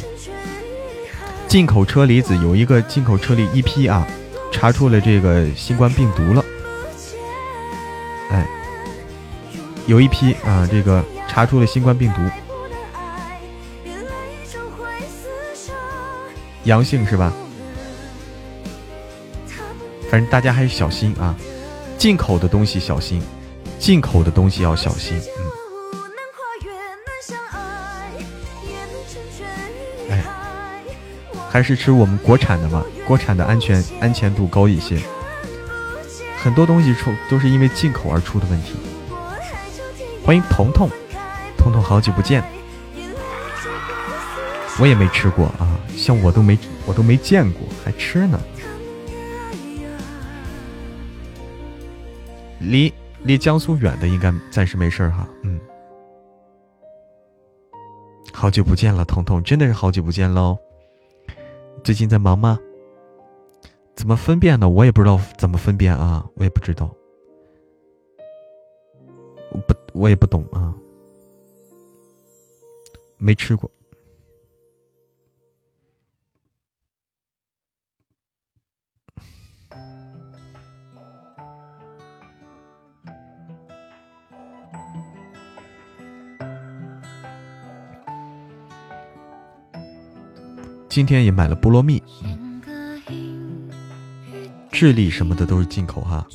[1.49, 4.07] 进口车厘子有一个进口车厘一批啊，
[4.53, 6.45] 查出了这个新冠病毒了。
[8.31, 8.47] 哎，
[9.87, 12.21] 有一批啊，这个查出了新冠病毒，
[16.65, 17.33] 阳性是吧？
[20.11, 21.35] 反正大家还是小心啊，
[21.97, 23.21] 进口的东西小心，
[23.79, 25.17] 进口的东西要小心。
[25.17, 25.62] 嗯。
[31.53, 34.99] 还是吃我们国产的嘛，国产的安全安全度高一些。
[36.39, 38.75] 很多东西出都是因为进口而出的问题。
[40.25, 40.89] 欢迎彤彤，
[41.59, 42.43] 彤彤好久不见，
[44.81, 48.41] 我也没吃过啊，像我都没我都没见过，还吃呢。
[52.61, 52.91] 离
[53.25, 55.61] 离江苏远的应该暂时没事哈，嗯。
[58.33, 60.57] 好久不见了，彤彤，真的是好久不见喽。
[61.85, 62.59] 最近在忙吗？
[63.97, 64.69] 怎么分辨呢？
[64.69, 66.89] 我也不知道怎么分辨啊，我也不知道，
[69.51, 70.73] 我不，我也不懂啊，
[73.19, 73.71] 没吃过。
[90.93, 92.03] 今天也买了菠萝蜜。
[94.71, 96.27] 智利什么的都是进口哈。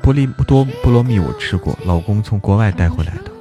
[0.00, 3.39] 菠萝不多菠萝蜜我吃过，老公从国外带回来的。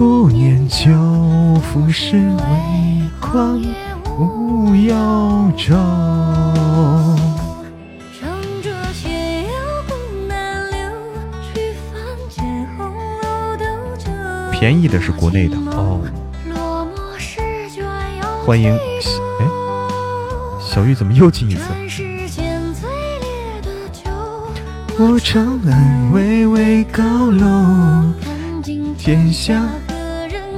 [0.00, 0.90] 不念旧，
[1.60, 3.62] 浮世微狂，
[4.18, 4.96] 无忧
[5.58, 5.76] 愁。
[14.50, 15.56] 便宜的是国内的。
[15.72, 16.00] 哦。
[18.46, 19.46] 欢迎，哎，
[20.62, 21.64] 小玉怎么又进一次？
[24.98, 28.14] 我长安巍巍高楼，
[28.96, 29.62] 天下。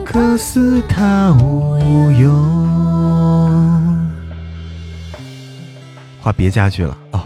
[0.04, 1.78] 可似他无
[2.12, 2.30] 用。
[6.20, 7.24] 画别家去了哦。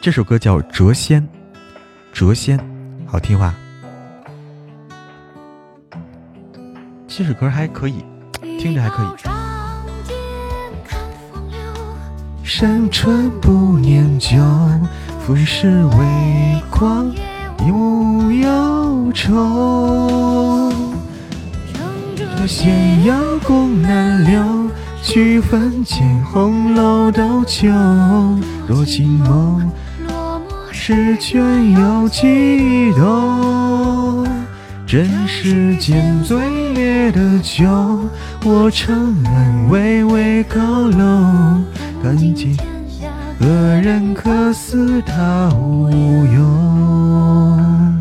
[0.00, 1.22] 这首歌叫《谪仙》，
[2.14, 2.58] 谪仙，
[3.06, 3.54] 好听话。
[7.06, 8.04] 这首歌还可以，
[8.58, 9.08] 听着还可以。
[12.42, 14.38] 山川不念旧，
[15.20, 17.14] 浮世微狂，
[17.60, 20.69] 无忧愁。
[22.46, 22.70] 斜
[23.04, 24.42] 阳共南流，
[25.02, 27.68] 曲分见红楼斗酒。
[28.66, 29.70] 多情梦，
[30.72, 31.40] 诗卷
[31.72, 34.26] 又几多？
[34.86, 37.64] 真世间最烈的酒，
[38.44, 40.58] 我长安巍巍高
[40.88, 41.62] 楼，
[42.02, 42.56] 看尽
[43.38, 48.00] 何人可似他无用？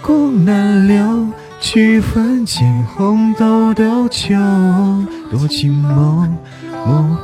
[0.00, 1.26] 共南流。
[1.60, 4.34] 曲分见红豆斗酒，
[5.30, 6.38] 多情梦，
[6.86, 7.18] 梦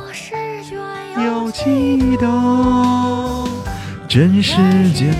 [1.17, 3.47] 有几多？
[4.07, 4.55] 真世
[4.91, 5.13] 间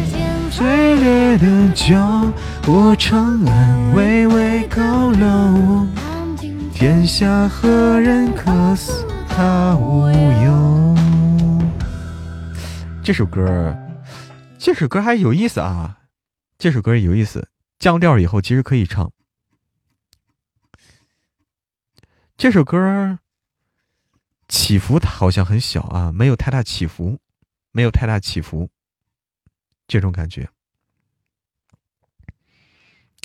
[0.52, 1.96] 最烈的酒，
[2.68, 5.88] 我长安巍巍高楼，
[6.74, 10.10] 天下何人可似他无
[10.44, 10.96] 忧？
[13.02, 13.76] 这首歌，
[14.58, 15.98] 这首歌还有意思啊！
[16.58, 17.48] 这首歌有意思。
[17.80, 19.12] 降调以后，其实可以唱
[22.38, 23.20] 这首歌。
[24.48, 27.20] 起伏好像很小啊，没有太大起伏，
[27.72, 28.70] 没有太大起伏，
[29.88, 30.48] 这种感觉。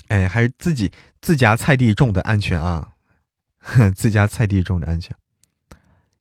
[0.07, 0.91] 哎，还是自己
[1.21, 2.95] 自家菜地种的安全啊，
[3.95, 5.15] 自家菜地种的安全。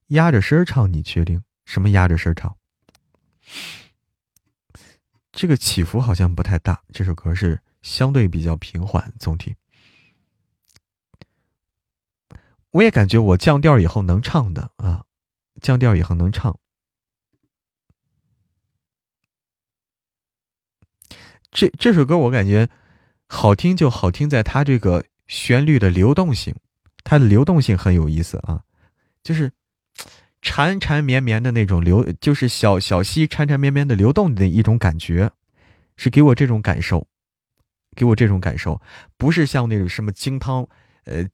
[0.08, 1.42] 压着声唱，你确定？
[1.64, 2.54] 什么压着声唱？
[5.32, 6.82] 这个起伏好像不太大。
[6.92, 7.58] 这首歌是。
[7.82, 9.56] 相对比较平缓，总体，
[12.70, 15.04] 我也感觉我降调以后能唱的啊，
[15.60, 16.58] 降调以后能唱。
[21.50, 22.68] 这这首歌我感觉
[23.26, 26.54] 好听，就好听在它这个旋律的流动性，
[27.02, 28.62] 它的流动性很有意思啊，
[29.24, 29.50] 就是
[30.40, 35.32] 缠缠绵绵的那种流，就是小小溪缠缠绵绵的流动的一种感觉，
[35.96, 37.08] 是给我这种感受。
[37.96, 38.80] 给我这种感受，
[39.16, 40.68] 不是像那种什么惊涛，
[41.04, 41.28] 呃，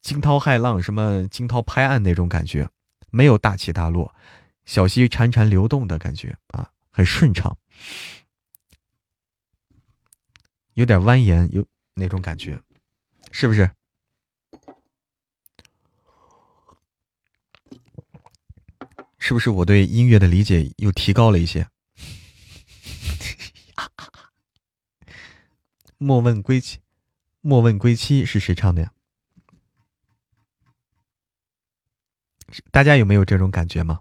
[0.00, 2.68] 惊涛骇浪，什么惊涛拍岸那种感觉，
[3.10, 4.14] 没有大起大落，
[4.64, 7.56] 小溪潺潺流动的感觉啊，很顺畅，
[10.74, 12.60] 有点蜿蜒，有那种感觉，
[13.30, 13.70] 是不是？
[19.18, 21.68] 是不是我对音乐的理解又提高了一些？
[26.02, 26.80] 莫问归期，
[27.40, 28.92] 莫问归期是谁唱的呀？
[32.72, 34.00] 大家有没有这种感觉吗？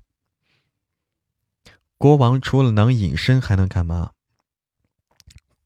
[1.99, 4.13] 国王除了能隐身，还能干嘛？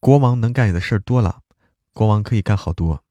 [0.01, 1.41] 国王能干的事儿多了，
[1.93, 3.01] 国王可以干好多。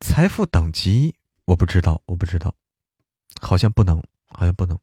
[0.00, 1.16] 财富等级
[1.46, 2.54] 我不知道，我不知道，
[3.40, 4.78] 好像不能，好像不能。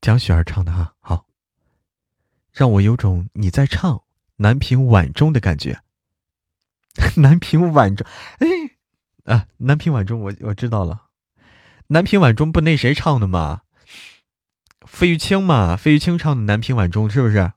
[0.00, 1.26] 蒋雪儿唱的哈，好，
[2.50, 4.02] 让我有种你在唱
[4.36, 5.82] 南屏晚钟的感觉。
[7.16, 8.06] 南屏晚钟，
[8.38, 8.46] 哎，
[9.32, 11.08] 啊，南屏晚钟，我我知道了，
[11.86, 13.62] 南屏晚钟不那谁唱的吗？
[14.86, 17.52] 费玉清嘛，费玉清唱的南屏晚钟是不是？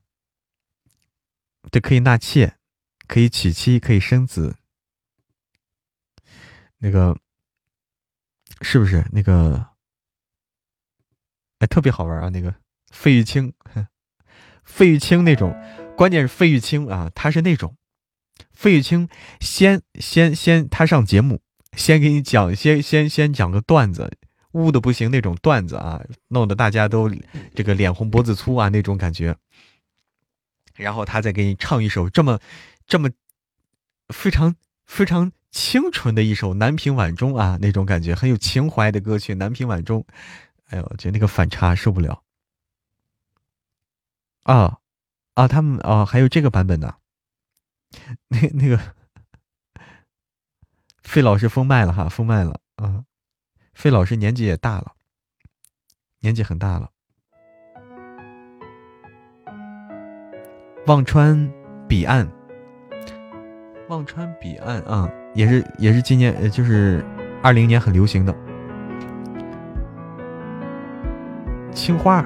[1.70, 2.56] 这可以纳妾，
[3.08, 4.56] 可以娶妻，可以生子。
[6.78, 7.18] 那个
[8.60, 9.66] 是不是那个？
[11.58, 12.28] 哎，特别好玩啊！
[12.28, 12.54] 那个
[12.90, 13.54] 费玉清，
[14.62, 15.54] 费玉清那种，
[15.96, 17.74] 关键是费玉清啊，他是那种
[18.52, 19.08] 费玉清
[19.40, 21.40] 先先先他上节目，
[21.72, 24.18] 先给你讲，先先先讲个段子，
[24.52, 27.10] 污的不行那种段子啊，弄得大家都
[27.54, 29.34] 这个脸红脖子粗啊那种感觉，
[30.74, 32.38] 然后他再给你唱一首这么
[32.86, 33.08] 这么
[34.08, 34.54] 非常
[34.84, 35.32] 非常。
[35.50, 40.00] 清纯的一首《南屏晚钟》啊，那种感觉很有情怀的歌曲《南屏晚钟》。
[40.66, 42.22] 哎呦，我觉得那个反差受不了。
[44.42, 44.78] 啊
[45.34, 46.96] 啊，他们啊，还有这个版本呢。
[48.28, 48.78] 那那个
[51.02, 53.04] 费老师封麦了哈，封麦了啊。
[53.74, 54.94] 费老师年纪也大了，
[56.20, 56.90] 年纪很大了。
[60.86, 61.52] 忘川
[61.88, 62.30] 彼岸，
[63.88, 65.10] 忘川彼岸啊。
[65.36, 67.04] 也是也是今年就是
[67.42, 68.34] 二零年很流行的
[71.72, 72.24] 青花，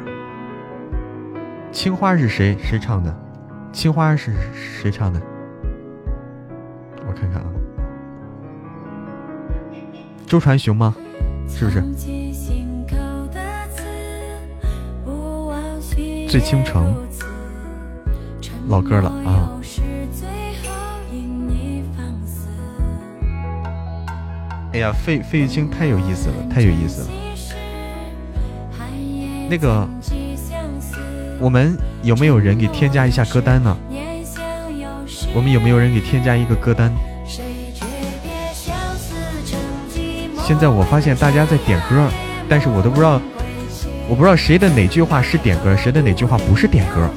[1.72, 3.12] 青花是谁谁唱的？
[3.72, 5.20] 青花是谁唱的？
[7.04, 7.50] 我看看啊，
[10.24, 10.94] 周传雄吗？
[11.48, 11.82] 是不是？
[16.28, 16.94] 醉倾城，
[18.68, 19.50] 老歌了啊。
[24.72, 27.08] 哎呀，费费玉清太有意思了，太有意思了。
[29.48, 29.88] 那个，
[31.40, 33.76] 我们有没有人给添加一下歌单呢？
[35.34, 36.92] 我们有没有人给添加一个歌单？
[40.44, 42.08] 现在我发现大家在点歌，
[42.48, 43.20] 但是我都不知道，
[44.08, 47.10] 我不知道谁的哪句话是点歌，谁的哪句话不是点歌，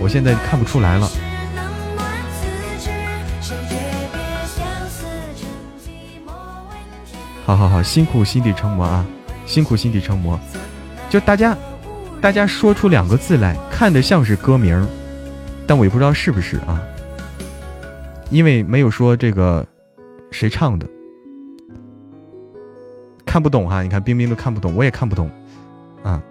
[0.00, 1.10] 我现在看不出来了。
[7.48, 9.06] 好好好，辛苦心底成魔啊！
[9.46, 10.38] 辛苦心底成魔，
[11.08, 11.56] 就大家，
[12.20, 14.86] 大家说出两个字来，看的像是歌名，
[15.66, 16.78] 但我也不知道是不是啊，
[18.28, 19.66] 因为没有说这个
[20.30, 20.86] 谁唱的，
[23.24, 23.82] 看不懂哈。
[23.82, 25.30] 你看冰冰都看不懂，我也看不懂
[26.02, 26.22] 啊。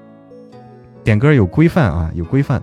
[1.03, 2.61] 点歌有规范啊，有规范。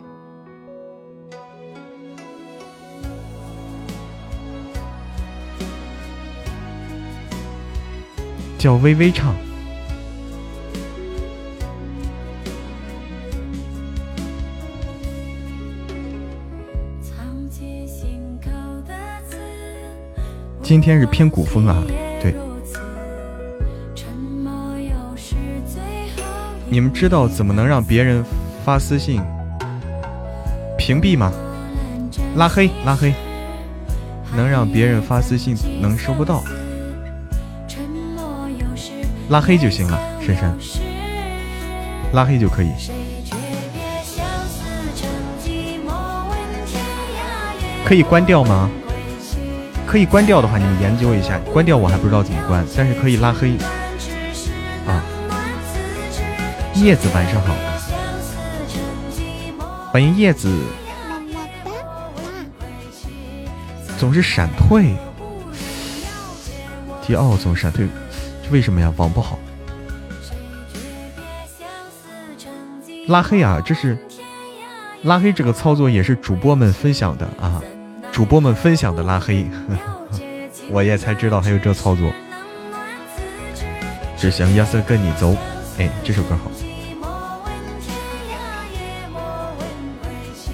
[8.65, 9.35] 叫微微唱。
[20.62, 21.85] 今天是偏古风啊，
[22.23, 22.35] 对。
[26.66, 28.24] 你们知道怎么能让别人
[28.65, 29.20] 发私信
[30.78, 31.31] 屏蔽吗？
[32.36, 33.12] 拉黑，拉黑，
[34.35, 36.43] 能让别人发私信能收不到。
[39.28, 40.55] 拉黑就行了，珊珊，
[42.12, 42.70] 拉黑就可以。
[47.84, 48.70] 可以关掉吗？
[49.86, 51.38] 可以关掉的话，你们研究一下。
[51.52, 53.56] 关掉我还不知道怎么关，但是可以拉黑。
[54.86, 55.02] 啊，
[56.74, 57.55] 叶子晚上好，
[59.90, 60.51] 欢迎叶子。
[63.98, 64.94] 总是闪退，
[67.06, 67.86] 迪奥总闪退。
[68.50, 68.92] 为什么呀？
[68.96, 69.38] 网不好，
[73.08, 73.60] 拉黑啊！
[73.64, 73.98] 这是
[75.02, 77.60] 拉黑这个操作也是主播们分享的啊，
[78.12, 79.46] 主播们分享的拉黑，
[80.70, 82.12] 我也才知道还有这操作。
[84.16, 85.36] 只想亚瑟跟你走，
[85.78, 86.50] 哎，这首歌好，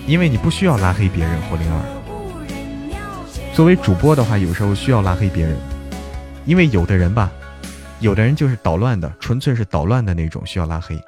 [0.06, 1.40] 因为你不需要拉黑别人。
[1.42, 1.82] 火灵儿，
[3.52, 5.56] 作为主播的话，有时候需要拉黑别人，
[6.46, 7.30] 因为有的人吧。
[8.01, 10.98] 有的人就是捣乱的，纯粹是捣乱的那种，需要拉黑。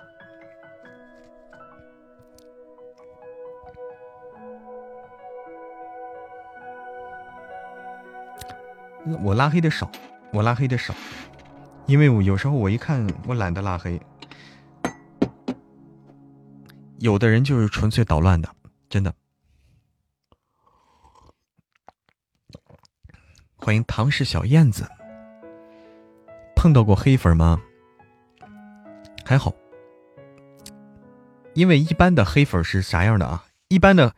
[9.22, 9.90] 我拉黑的少，
[10.32, 10.94] 我拉黑的少，
[11.86, 14.00] 因为我有时候我一看，我懒得拉黑。
[16.98, 18.48] 有的人就是纯粹捣乱的，
[18.88, 19.12] 真的。
[23.56, 24.86] 欢迎唐氏小燕子，
[26.62, 27.60] 碰到过黑粉吗？
[29.24, 29.52] 还好，
[31.54, 33.46] 因为一般的黑粉是啥样的啊？
[33.66, 34.14] 一般的，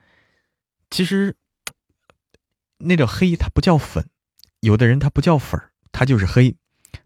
[0.90, 1.36] 其实
[2.76, 4.10] 那个黑它不叫粉。
[4.60, 6.54] 有的人他不叫粉儿，他就是黑，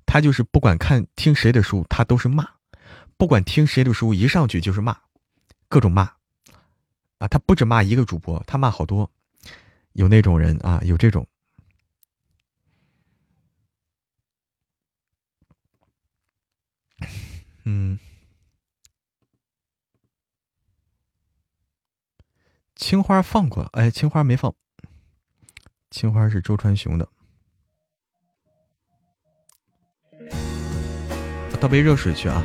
[0.04, 2.44] 他就是不管看听谁的书，他都是骂，
[3.16, 4.98] 不管听谁的书，一上去就是骂，
[5.68, 6.14] 各种骂，
[7.18, 9.08] 啊，他不止骂一个主播，他骂好多，
[9.92, 11.24] 有那种人啊，有这种，
[17.70, 17.98] 嗯，
[22.74, 24.54] 青花放过了，哎，青花没放，
[25.90, 27.06] 青花是周传雄的。
[31.60, 32.42] 倒杯热水去啊！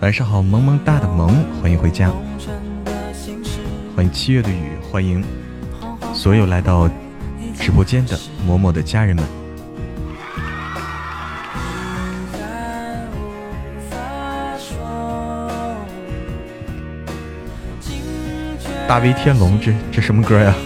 [0.00, 2.10] 晚上好，萌萌哒的萌，欢迎回家，
[3.94, 5.22] 欢迎七月的雨，欢迎
[6.14, 6.88] 所有来到
[7.58, 8.16] 直播间的
[8.48, 9.47] 嬷嬷的家人们。
[18.88, 20.54] 大威天龙，这这什么歌呀？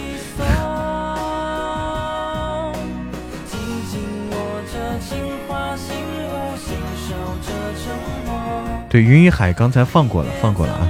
[8.89, 10.87] 对，云与海刚才放过了，放过了啊！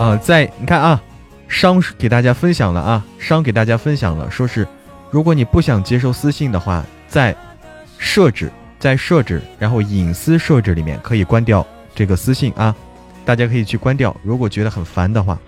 [0.00, 1.02] 啊，在你看啊，
[1.46, 4.66] 商给大家分享了啊，商给大家分享了，说是
[5.10, 7.36] 如果你不想接收私信的话，在
[7.98, 12.74] 设置，在设置，然后隐私设置里面可以关掉这个私信啊，
[13.26, 14.16] 大家可以去关掉。
[14.22, 15.38] 如果觉得很烦的话，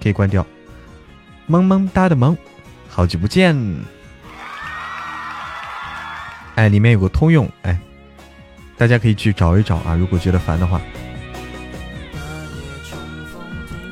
[0.00, 0.46] 可以关掉。
[1.46, 2.36] 萌萌哒的萌，
[2.88, 3.56] 好久不见！
[6.54, 7.76] 哎，里面有个通用，哎。
[8.76, 10.80] 大家可以去找一找啊，如果觉得烦的话。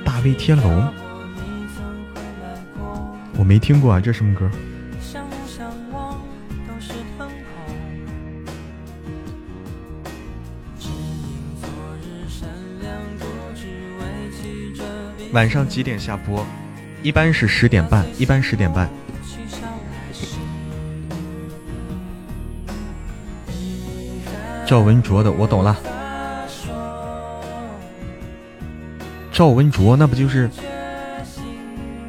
[0.05, 0.93] 大威天龙，
[3.39, 4.51] 我没听过啊，这什么歌？
[15.33, 16.45] 晚上几点下播？
[17.03, 18.89] 一般是十点半，一般十点半。
[24.67, 25.77] 赵文卓的，我懂了。
[29.33, 30.51] 赵文卓，那不就是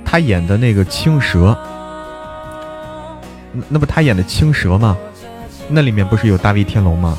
[0.04, 1.58] 他演的那个青蛇？
[3.70, 4.98] 那不他演的青蛇吗？
[5.70, 7.18] 那里面不是有大威天龙吗？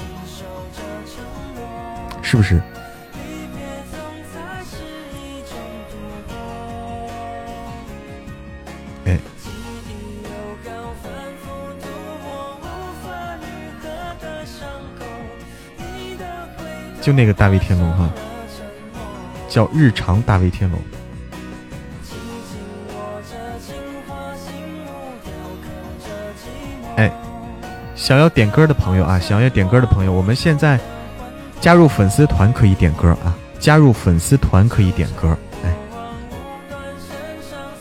[2.20, 2.60] 是不是？
[17.04, 18.08] 就那个大威天龙哈，
[19.46, 20.80] 叫日常大威天龙。
[26.96, 27.12] 哎，
[27.94, 30.80] 想要点歌的朋友啊，想要点歌的朋友，我们现在
[31.60, 35.36] 加入粉丝团可以点歌啊，加入粉丝团可以点歌。
[35.62, 35.74] 哎，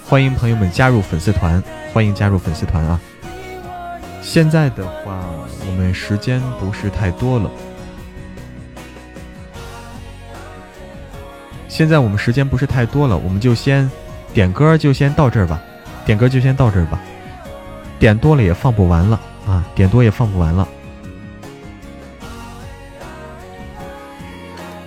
[0.05, 1.63] 欢迎朋友们加入粉丝团，
[1.93, 2.99] 欢迎加入粉丝团啊！
[4.21, 5.17] 现在的话，
[5.65, 7.49] 我们时间不是太多了。
[11.73, 13.89] 现在我们时间不是太多了，我们就先
[14.31, 15.59] 点歌，就先到这儿吧。
[16.05, 16.99] 点歌就先到这儿吧，
[17.97, 19.65] 点多了也放不完了啊！
[19.73, 20.67] 点多也放不完了。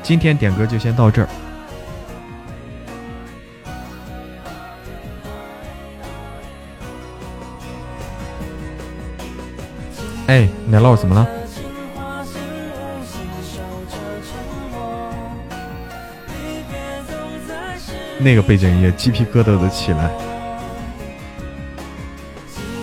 [0.00, 1.28] 今天点歌就先到这儿。
[10.28, 11.26] 哎，奶酪怎么了？
[18.18, 20.10] 那个背景音乐，鸡皮疙瘩都起来。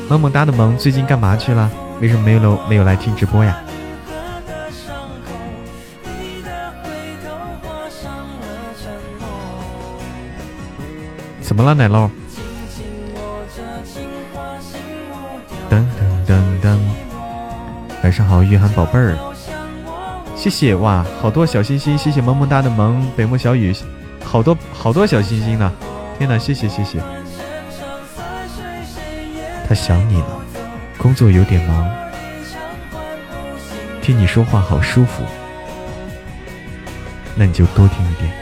[0.09, 1.69] 萌萌哒的萌，最近干嘛去了？
[2.01, 3.57] 为什么没有没有来听直播呀？
[11.41, 12.09] 怎么了，奶酪？
[15.69, 16.77] 噔噔噔噔，
[18.03, 19.15] 晚上好，玉涵宝贝儿，
[20.35, 23.73] 谢谢哇，好多小心心，谢谢萌萌哒的萌，北漠小雨，
[24.33, 25.71] 好多好多小心心呢，
[26.17, 26.99] 天哪，谢谢谢谢。
[29.69, 30.41] 他想你了，
[30.97, 31.87] 工作有点忙，
[34.01, 35.23] 听你说话好舒服，
[37.35, 38.33] 那你就多听一点。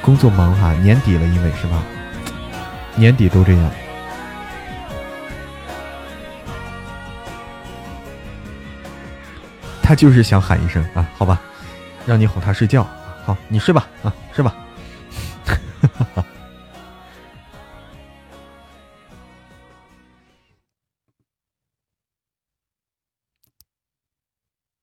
[0.00, 1.82] 工作忙哈，年底了，因为是吧？
[2.96, 3.70] 年底都这样。
[9.82, 11.38] 他就是想喊一声啊，好吧，
[12.06, 12.88] 让你哄他睡觉。
[13.28, 14.56] 好，你睡吧啊，睡吧。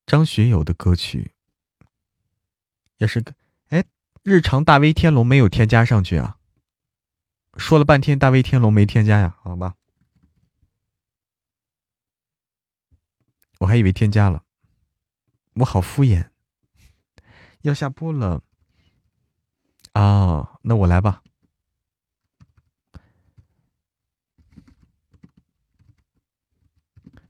[0.06, 1.32] 张学友的歌曲
[2.98, 3.34] 也是个
[3.70, 3.84] 哎，
[4.22, 6.38] 日常大威天龙没有添加上去啊，
[7.58, 9.74] 说了半天大威天龙没添加呀，好吧，
[13.58, 14.44] 我还以为添加了，
[15.56, 16.30] 我好敷衍，
[17.66, 18.44] 要下播了
[19.94, 21.24] 啊，那我来吧，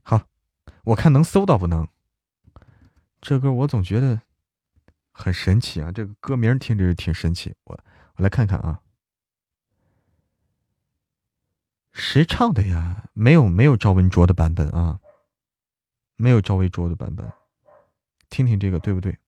[0.02, 0.28] 好，
[0.84, 1.88] 我看能搜到不能。
[3.22, 4.20] 这歌我总觉得
[5.10, 5.90] 很神奇啊！
[5.90, 7.80] 这个歌名听着挺神奇，我
[8.16, 8.82] 我来看看啊，
[11.92, 13.08] 谁唱的呀？
[13.14, 15.00] 没有没有赵文卓的版本啊，
[16.16, 17.32] 没有赵文卓的版本，
[18.28, 19.18] 听听这个对不对？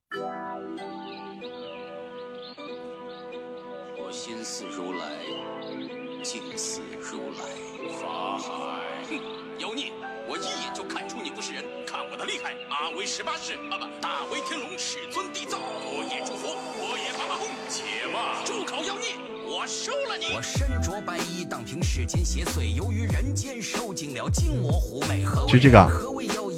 [21.83, 25.25] 世间邪祟，由于人间受尽了惊魔狐媚。
[25.47, 25.91] 就这个，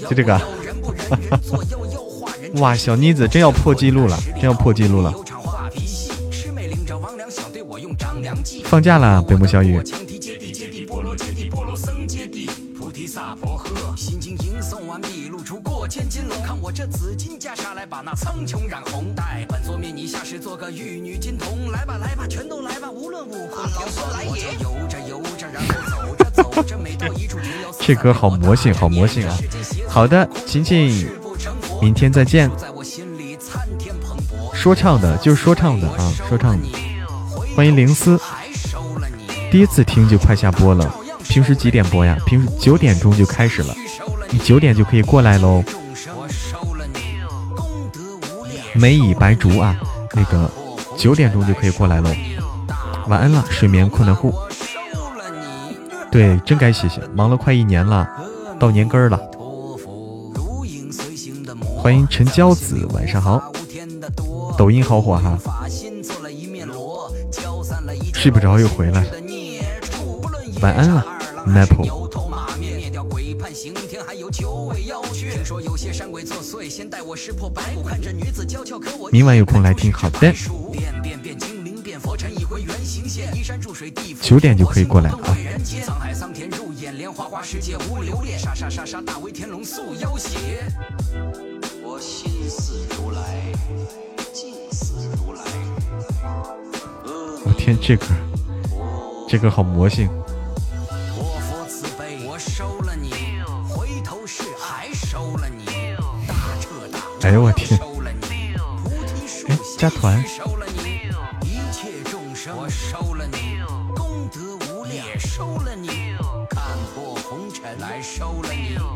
[0.08, 0.40] 就这个。
[2.60, 5.14] 哇，小妮子真要破纪录了， 真要破纪录了。
[8.64, 9.80] 放假了，北木小雨。
[15.88, 19.12] 千金龙，看我这紫金袈裟来把那苍穹染红。
[19.12, 24.00] 待本座灭你下世做个玉女金童，来吧来吧，全都来吧，无论武功高深。
[24.28, 24.86] 我就
[27.80, 29.36] 这歌好魔性，好魔性啊！
[29.88, 31.08] 好的，晴晴，
[31.80, 32.50] 明天再见。
[34.54, 36.66] 说唱的，就是说唱的啊，说唱的。
[37.56, 38.20] 欢迎灵思，
[39.50, 40.94] 第一次听就快下播了。
[41.24, 42.16] 平时几点播呀？
[42.26, 43.74] 平时九点钟就开始了，
[44.30, 45.64] 你九点就可以过来喽。
[48.74, 49.76] 梅以白竹啊，
[50.12, 50.48] 那个
[50.96, 52.10] 九点钟就可以过来喽。
[53.08, 54.32] 晚安了，睡眠困难户。
[56.10, 58.08] 对，真该歇歇，忙了快一年了，
[58.58, 59.18] 到年根儿了。
[61.78, 63.40] 欢迎陈娇子，晚上好。
[64.58, 65.38] 抖音好火哈。
[68.12, 69.06] 睡不着又回来。
[70.60, 71.06] 晚安了
[71.46, 71.88] ，Maple。
[79.10, 80.34] 明晚有空来听，好的。
[84.22, 85.18] 九点就可以过来啊。
[97.44, 98.06] 我天，这歌，
[99.28, 100.08] 这歌好魔性。
[107.22, 107.78] 哎呦我天！
[109.48, 110.22] 哎，加团。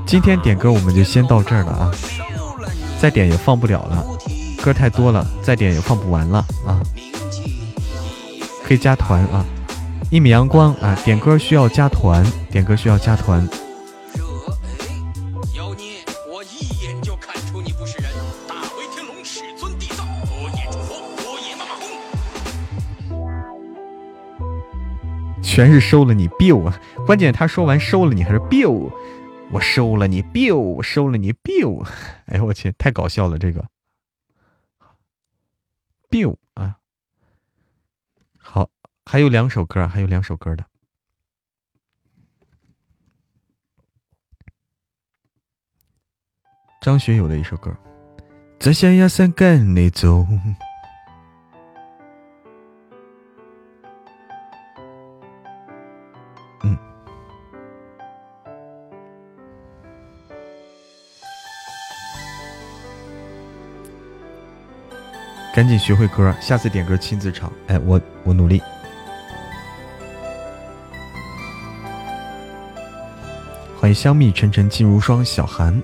[0.07, 1.91] 今天点歌我们就先到这儿了啊，
[3.01, 4.07] 再点也放不了了，
[4.63, 6.81] 歌太多了，再点也放不完了啊。
[8.63, 9.45] 可以加团啊，
[10.11, 13.49] 一米阳光啊，点歌需要加团，点歌需要加团。
[25.43, 26.77] 全是收了你 biu 啊！
[27.07, 28.91] 关键他说完收了你还是 biu，
[29.55, 31.87] 我收了你 biu，我收了你 biu，
[32.27, 33.65] 哎呦我去，太搞笑了这个
[36.11, 36.81] ，biu 啊，
[38.37, 38.69] 好，
[39.05, 40.67] 还有两首歌，还有两首歌的，
[46.81, 47.73] 张学友的一首歌，
[48.59, 50.27] 在三亚山岗里走。
[65.55, 67.49] 赶紧学会歌，下次点歌亲自唱。
[67.69, 68.61] 哎，我我努力。
[73.79, 75.81] 欢迎香蜜沉沉烬如霜，小韩。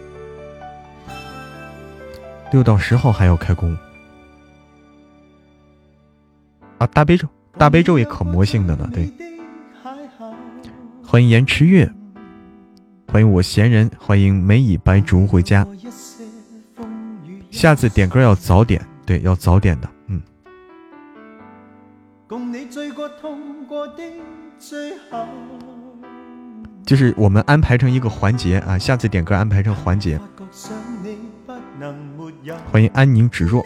[2.50, 3.78] 六到十号还要开工
[6.78, 6.86] 啊！
[6.88, 8.90] 大悲咒，大悲咒也可魔性的呢。
[8.92, 9.08] 对，
[11.06, 11.88] 欢迎颜迟月，
[13.06, 15.64] 欢迎我闲人，欢迎梅以白竹回家。
[17.52, 20.22] 下次点歌要早点，对，要早点的，嗯。
[26.86, 30.16] 就是我们安排成一个环节啊，下次点歌安排成环节。
[32.70, 33.64] 欢迎安宁芷若，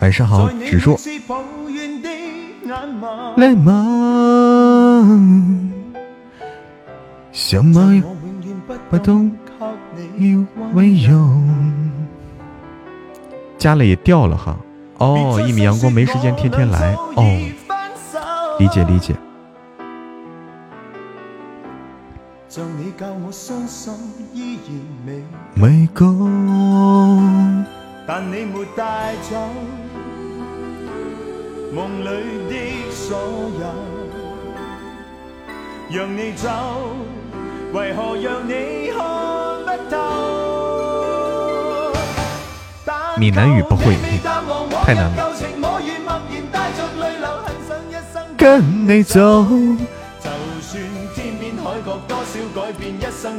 [0.00, 0.96] 晚上好，芷若。
[3.36, 5.20] 来吗？
[7.32, 8.02] 想吗？
[8.88, 9.30] 不懂
[10.16, 11.49] 你温柔。
[13.60, 14.56] 加了也掉了哈。
[14.96, 16.94] 哦，一米阳光没时间天天来。
[17.14, 17.22] 哦，
[18.58, 19.14] 理解理解。
[25.54, 26.06] 没够，
[28.06, 29.36] 但你没带走
[31.72, 32.06] 梦里
[32.48, 33.16] 的所
[33.60, 33.66] 有，
[35.90, 36.48] 让你走，
[37.72, 38.98] 为何让你看
[39.64, 40.19] 不透？
[43.20, 43.94] 闽南语不会，
[44.82, 45.30] 太难了。
[48.34, 49.46] 跟你走。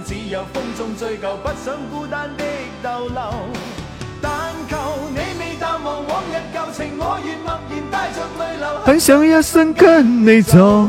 [0.06, 2.44] 只有风中追究，不想孤单的
[2.84, 3.22] 逗留。
[4.22, 4.32] 但
[4.70, 4.78] 求
[5.10, 8.66] 你未淡忘往日旧情，我愿默然带着泪流。
[8.84, 10.88] 很想一生跟你走，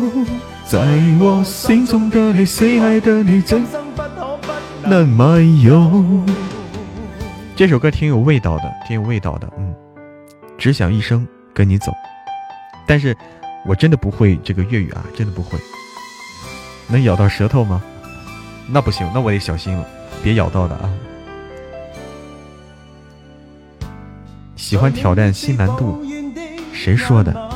[0.66, 0.78] 在
[1.18, 5.90] 我心中的你，心爱的你，今生不可不能没有。
[7.54, 9.74] 这首歌挺有味道的，挺有味道的，嗯。
[10.58, 11.92] 只想一生跟你走，
[12.86, 13.16] 但是
[13.66, 15.58] 我真的不会这个粤语啊，真的不会。
[16.88, 17.82] 能咬到舌头吗？
[18.68, 19.84] 那不行，那我得小心了，
[20.22, 20.88] 别咬到的啊！
[24.54, 26.04] 喜欢挑战新难度，
[26.72, 27.50] 谁说的？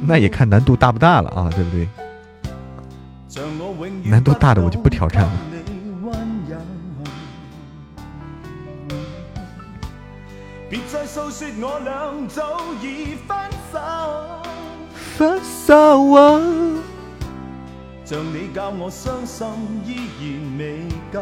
[0.00, 1.88] 那也看难度大不大了啊，对不对？
[4.02, 5.32] 难度大的我就不挑战了。
[10.68, 11.30] 分手
[15.16, 16.40] 分手啊！
[18.04, 19.46] 像你教我伤心
[19.84, 21.20] 依然未够，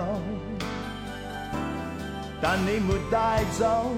[2.40, 3.92] 但你没带走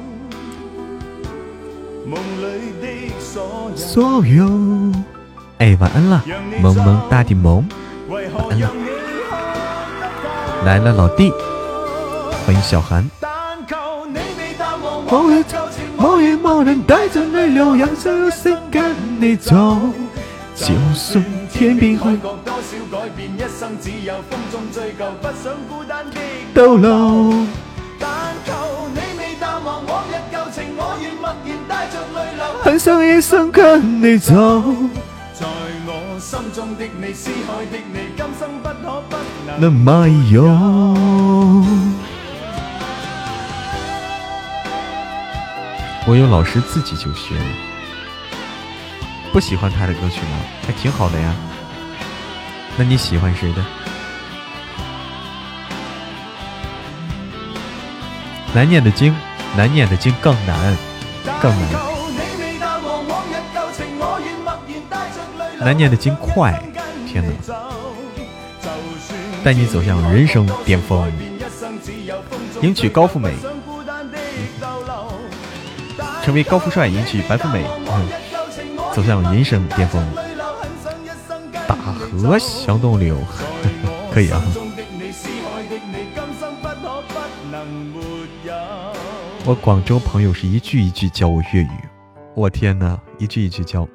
[2.04, 2.86] 梦里的
[3.20, 3.76] 所有。
[3.76, 4.92] 所有。
[5.58, 6.24] 哎，晚安了，
[6.60, 7.64] 萌萌哒的萌，
[8.08, 8.70] 晚安了。
[10.64, 11.32] 来了，老弟，
[12.44, 13.08] 欢迎小韩。
[15.08, 15.44] 某日
[15.96, 19.54] 某夜某人带着泪流，扬声有声跟你走。
[20.56, 26.16] 就算天边海角多少改变，一生只有风中追究，不想孤单的
[26.52, 27.46] 逗留。
[28.00, 28.52] 但求
[28.94, 34.34] 你未淡忘往日旧情，我愿默然带着泪流，很想一生跟你走。
[35.34, 35.46] 在
[35.86, 39.16] 我心中的你，思海的你，今生不可不
[39.60, 40.42] 能漫有。
[46.08, 47.44] 我有老师自己就学了。
[49.32, 50.38] 不喜欢他的歌曲吗？
[50.64, 51.34] 还挺好的呀。
[52.76, 53.64] 那你喜欢谁的？
[58.54, 59.14] 难念的经，
[59.56, 60.76] 难念的经更难，
[61.42, 61.70] 更难。
[65.58, 66.62] 难念的经快，
[67.06, 67.32] 天哪！
[69.42, 71.10] 带你走向人生巅峰，
[72.62, 73.34] 迎娶高富美，
[76.26, 78.08] 成为高富帅，迎娶白富美，嗯，
[78.92, 80.04] 走向人生巅峰。
[82.18, 83.16] 和向东流，
[84.12, 84.42] 可以啊。
[89.44, 91.70] 我广州朋友是一句一句教我粤语，
[92.34, 93.86] 我天哪，一句一句教。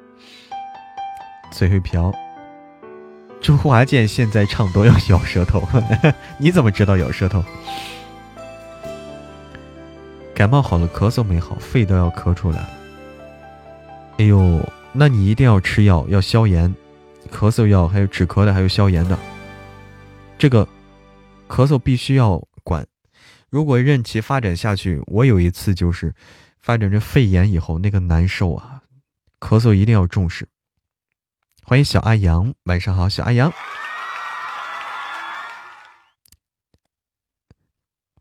[1.50, 2.10] 嘴会瓢，
[3.42, 5.68] 周华健现在唱都要咬舌头，
[6.40, 7.44] 你怎么知道咬舌头？
[10.42, 12.68] 感冒好了，咳嗽没好，肺都要咳出来了。
[14.18, 14.60] 哎呦，
[14.92, 16.74] 那你一定要吃药，要消炎。
[17.30, 19.16] 咳嗽药，还有止咳的，还有消炎的。
[20.36, 20.66] 这个
[21.48, 22.84] 咳嗽必须要管。
[23.50, 26.12] 如果任其发展下去，我有一次就是
[26.60, 28.82] 发展成肺炎以后，那个难受啊！
[29.38, 30.48] 咳嗽一定要重视。
[31.62, 33.52] 欢迎小阿阳，晚上好，小阿阳。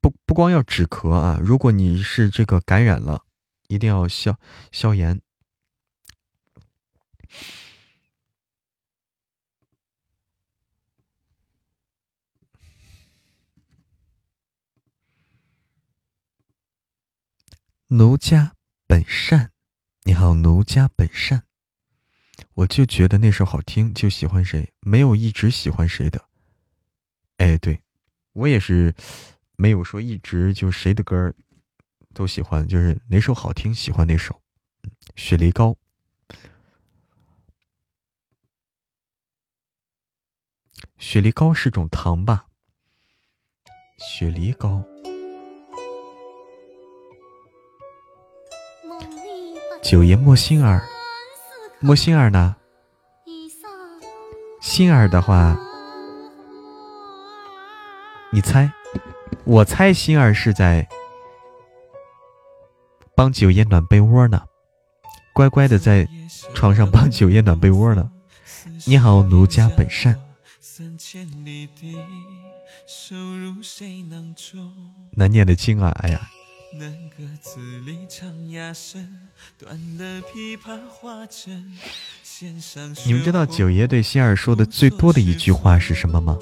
[0.02, 3.23] 不不光要止咳啊，如果你是这个感染了，
[3.68, 4.40] 一定要消
[4.72, 5.22] 消炎。
[17.88, 18.56] 奴家
[18.88, 19.52] 本善，
[20.03, 21.44] 你好，奴家本善。
[22.53, 26.30] 我就觉得那首好听，就喜欢谁，没有一直喜欢谁的。
[27.38, 27.82] 哎，对，
[28.32, 28.95] 我也是，
[29.61, 31.31] 没有说一直就谁的歌
[32.15, 34.41] 都喜欢，就是哪首好听喜欢哪首。
[35.15, 35.75] 雪梨膏，
[40.97, 42.47] 雪梨膏是种糖吧？
[43.99, 44.83] 雪梨膏。
[49.83, 50.83] 九爷莫心儿，
[51.79, 52.55] 莫心儿呢？
[54.59, 55.55] 心儿的话，
[58.31, 58.73] 你猜？
[59.44, 60.88] 我猜心儿是在
[63.16, 64.44] 帮九爷暖被窝呢，
[65.34, 66.08] 乖乖的在
[66.53, 68.12] 床上帮九爷暖被窝呢。
[68.86, 70.20] 你好，奴家本善。
[75.12, 75.91] 难念的经啊！
[76.02, 76.30] 哎呀。
[83.06, 86.40] 你们知道九爷对心儿说的最多的一句话是什么吗？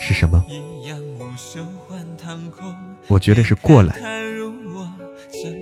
[0.00, 0.44] 是什么？
[3.08, 3.98] 我觉得是过来，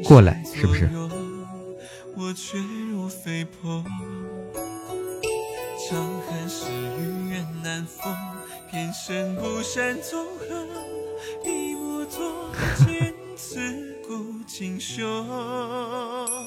[0.05, 0.89] 过来，是不是？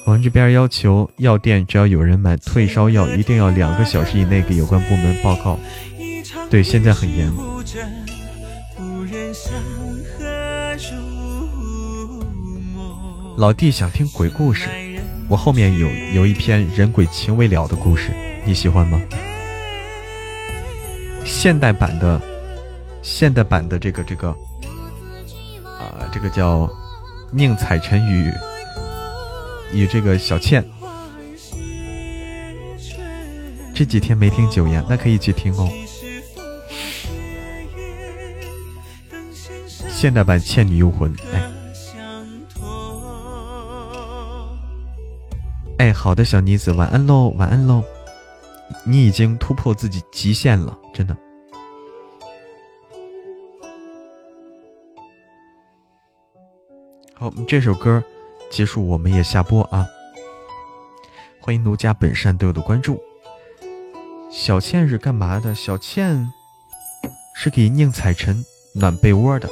[0.05, 5.57] 我们这边要求药店只要有人买退烧药，一定要两个小时以内给有关部门报告。
[6.49, 7.31] 对，现在很严。
[13.35, 14.69] 老弟想听鬼故事，
[15.27, 18.11] 我后面有有一篇人鬼情未了的故事，
[18.45, 19.01] 你喜欢吗？
[21.25, 22.21] 现代版的，
[23.01, 24.29] 现代版的这个这个，
[25.63, 26.69] 啊，这个叫。
[27.35, 28.31] 宁采臣与
[29.73, 30.63] 与这个小倩，
[33.73, 35.67] 这几天没听九言，那可以去听哦。
[39.89, 41.42] 现代版《倩女幽魂》，哎，
[45.93, 47.83] 好的，小妮子，晚安喽，晚安喽。
[48.83, 51.15] 你已经突破自己极限了，真的。
[57.13, 58.03] 好，这首歌
[58.49, 59.87] 结束，我们也下播啊！
[61.39, 62.99] 欢迎奴家本善对我的关注。
[64.31, 65.53] 小倩是干嘛的？
[65.53, 66.27] 小倩
[67.35, 68.43] 是给宁采臣
[68.73, 69.47] 暖被窝的。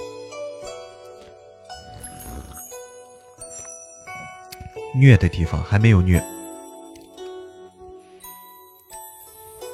[4.94, 6.24] 虐的地方还没有虐，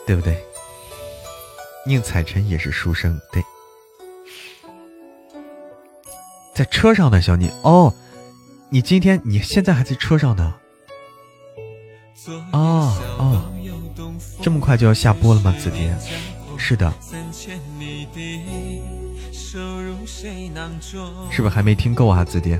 [0.06, 0.38] 对不对？
[1.86, 3.44] 宁采臣也是书生，对。
[6.54, 7.94] 在车上呢，小妮哦，
[8.70, 10.56] 你今天你现在还在车上呢？
[12.52, 13.52] 哦哦，
[14.42, 15.56] 这么快就要下播了吗？
[15.58, 15.96] 子蝶，
[16.58, 16.94] 是的，
[21.32, 22.26] 是不是还没听够啊？
[22.26, 22.60] 子蝶，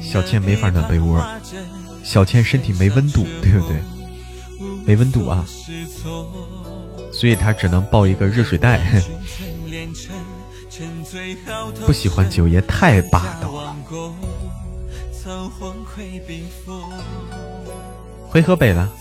[0.00, 1.24] 小倩没法暖被窝，
[2.02, 3.76] 小倩身体没温度，对不对？
[4.86, 5.44] 没温度啊，
[7.12, 8.80] 所以她只能抱一个热水袋。
[11.86, 13.76] 不喜欢九爷太霸道了。
[18.28, 18.92] 回河北了？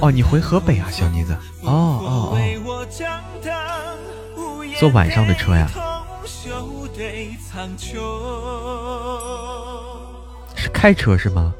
[0.00, 1.36] 哦，你回河北啊，小妮子。
[1.62, 2.38] 哦哦哦，
[4.78, 5.70] 坐晚上的车呀？
[6.96, 7.92] 飞苍穹
[10.56, 11.52] 是开车是吗？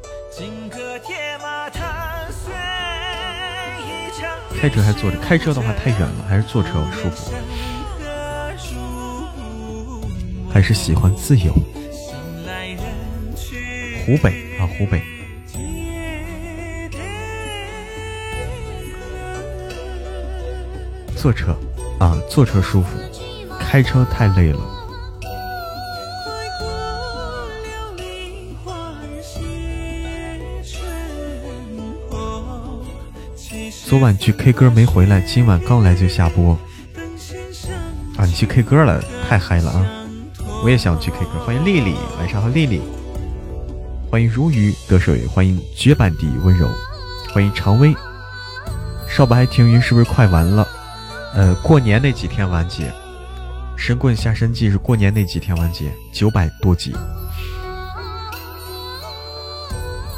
[4.59, 5.17] 开车还坐着？
[5.19, 7.31] 开车的话太远了，还是坐车舒服？
[10.51, 11.53] 还是喜欢自由。
[14.03, 15.03] 湖北啊，湖北。
[21.15, 21.55] 坐车
[21.99, 22.97] 啊，坐车舒服，
[23.59, 24.76] 开车太累了。
[33.87, 36.59] 昨晚去 K 歌没回来，今晚刚来就下播。
[38.17, 39.85] 啊，你去 K 歌了，太嗨了啊！
[40.61, 41.39] 我也想去 K 歌。
[41.45, 42.81] 欢迎丽丽，晚上好，丽丽。
[44.11, 46.67] 欢迎如鱼得水，欢迎绝版的温柔，
[47.33, 47.95] 欢迎常威。
[49.07, 50.67] 少白停云是不是快完了？
[51.33, 52.91] 呃，过年那几天完结。
[53.77, 56.93] 神棍下山记是过年那几天完结，九百多集。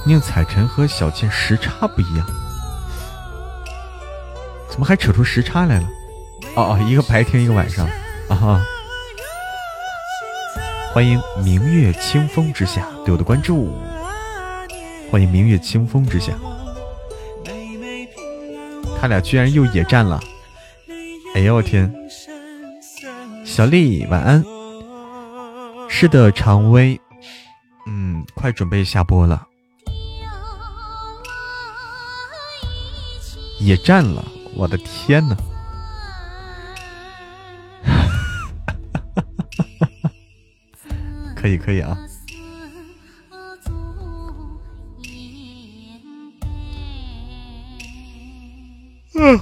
[0.07, 2.25] 宁采臣和小倩时差不一样，
[4.79, 5.89] 怎么还扯出时差来了？
[6.55, 7.85] 哦哦，一个白天，一个晚上
[8.29, 8.33] 啊！
[8.33, 8.65] 哈！
[10.93, 13.77] 欢迎明月清风之下对我的关注，
[15.11, 16.31] 欢迎明月清风之下，
[19.01, 20.17] 他俩居然又野战了！
[21.35, 21.93] 哎呦我天！
[23.43, 24.41] 小丽晚安。
[25.89, 26.97] 是的，常威，
[27.85, 29.45] 嗯，快准备下播了。
[33.59, 34.23] 野战了，
[34.55, 35.35] 我的天呐！
[41.35, 41.97] 可以可以啊。
[49.15, 49.39] 嗯，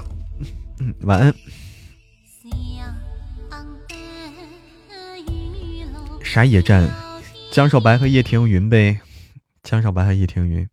[1.02, 1.34] 晚安。
[6.24, 6.88] 啥野战？
[7.52, 9.00] 江少白和叶庭云呗。
[9.64, 10.70] 江少白和叶庭云。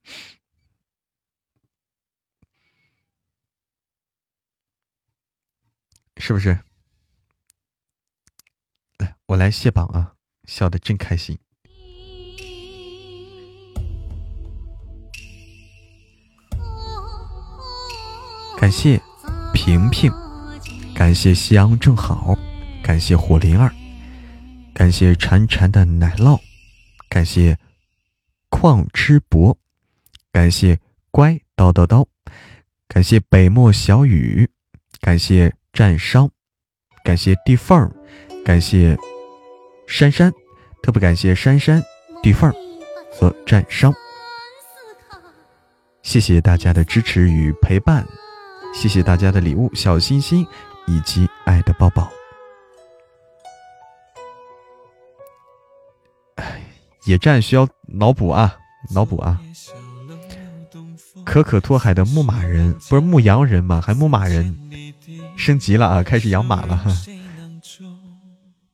[6.17, 6.59] 是不是？
[8.99, 10.15] 来，我来卸榜啊！
[10.45, 11.39] 笑的真开心。
[18.57, 19.01] 感谢
[19.53, 20.11] 平平，
[20.95, 22.35] 感谢夕阳正好，
[22.83, 23.75] 感谢火灵儿，
[24.73, 26.41] 感谢潺潺的奶酪，
[27.11, 27.59] 感谢
[28.49, 29.59] 矿吃博，
[30.33, 30.81] 感谢
[31.11, 32.07] 乖叨叨叨，
[32.89, 34.49] 感谢北漠小雨，
[35.01, 35.55] 感谢。
[35.75, 36.31] 战伤，
[37.05, 37.91] 感谢地缝儿，
[38.45, 38.97] 感谢
[39.89, 40.33] 珊珊，
[40.85, 41.83] 特别感谢珊珊、
[42.23, 42.55] 地缝儿
[43.13, 43.93] 和战伤，
[46.03, 48.07] 谢谢大家的支持与陪伴，
[48.73, 50.47] 谢谢大家的礼物、小心心
[50.87, 52.09] 以及爱的抱抱。
[57.07, 58.57] 野战需要脑补啊，
[58.95, 59.41] 脑补啊！
[61.25, 63.81] 可可托海的牧马人不是牧羊人吗？
[63.81, 64.57] 还牧马人。
[65.37, 66.85] 升级了啊，开始养马了。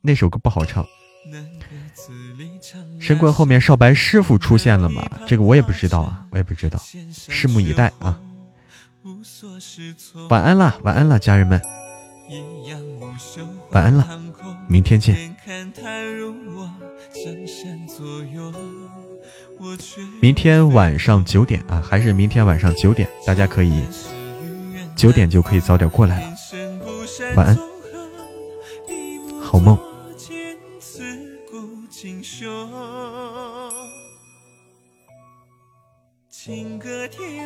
[0.01, 0.87] 那首歌不好唱。
[2.99, 5.09] 神棍后面少白师傅出现了吗？
[5.27, 6.79] 这个我也不知道啊，我也不知道，
[7.29, 8.19] 拭目以待啊。
[10.29, 11.61] 晚安了，晚安了，家人们，
[13.71, 14.21] 晚安了，
[14.69, 15.35] 明天见。
[20.21, 23.85] 明天晚上九点啊，还是明天晚上九点，大家可以
[25.01, 26.37] 九点就可以早点过来了。
[27.35, 27.57] 晚安，
[29.41, 29.79] 好梦。
[36.29, 37.40] 情歌天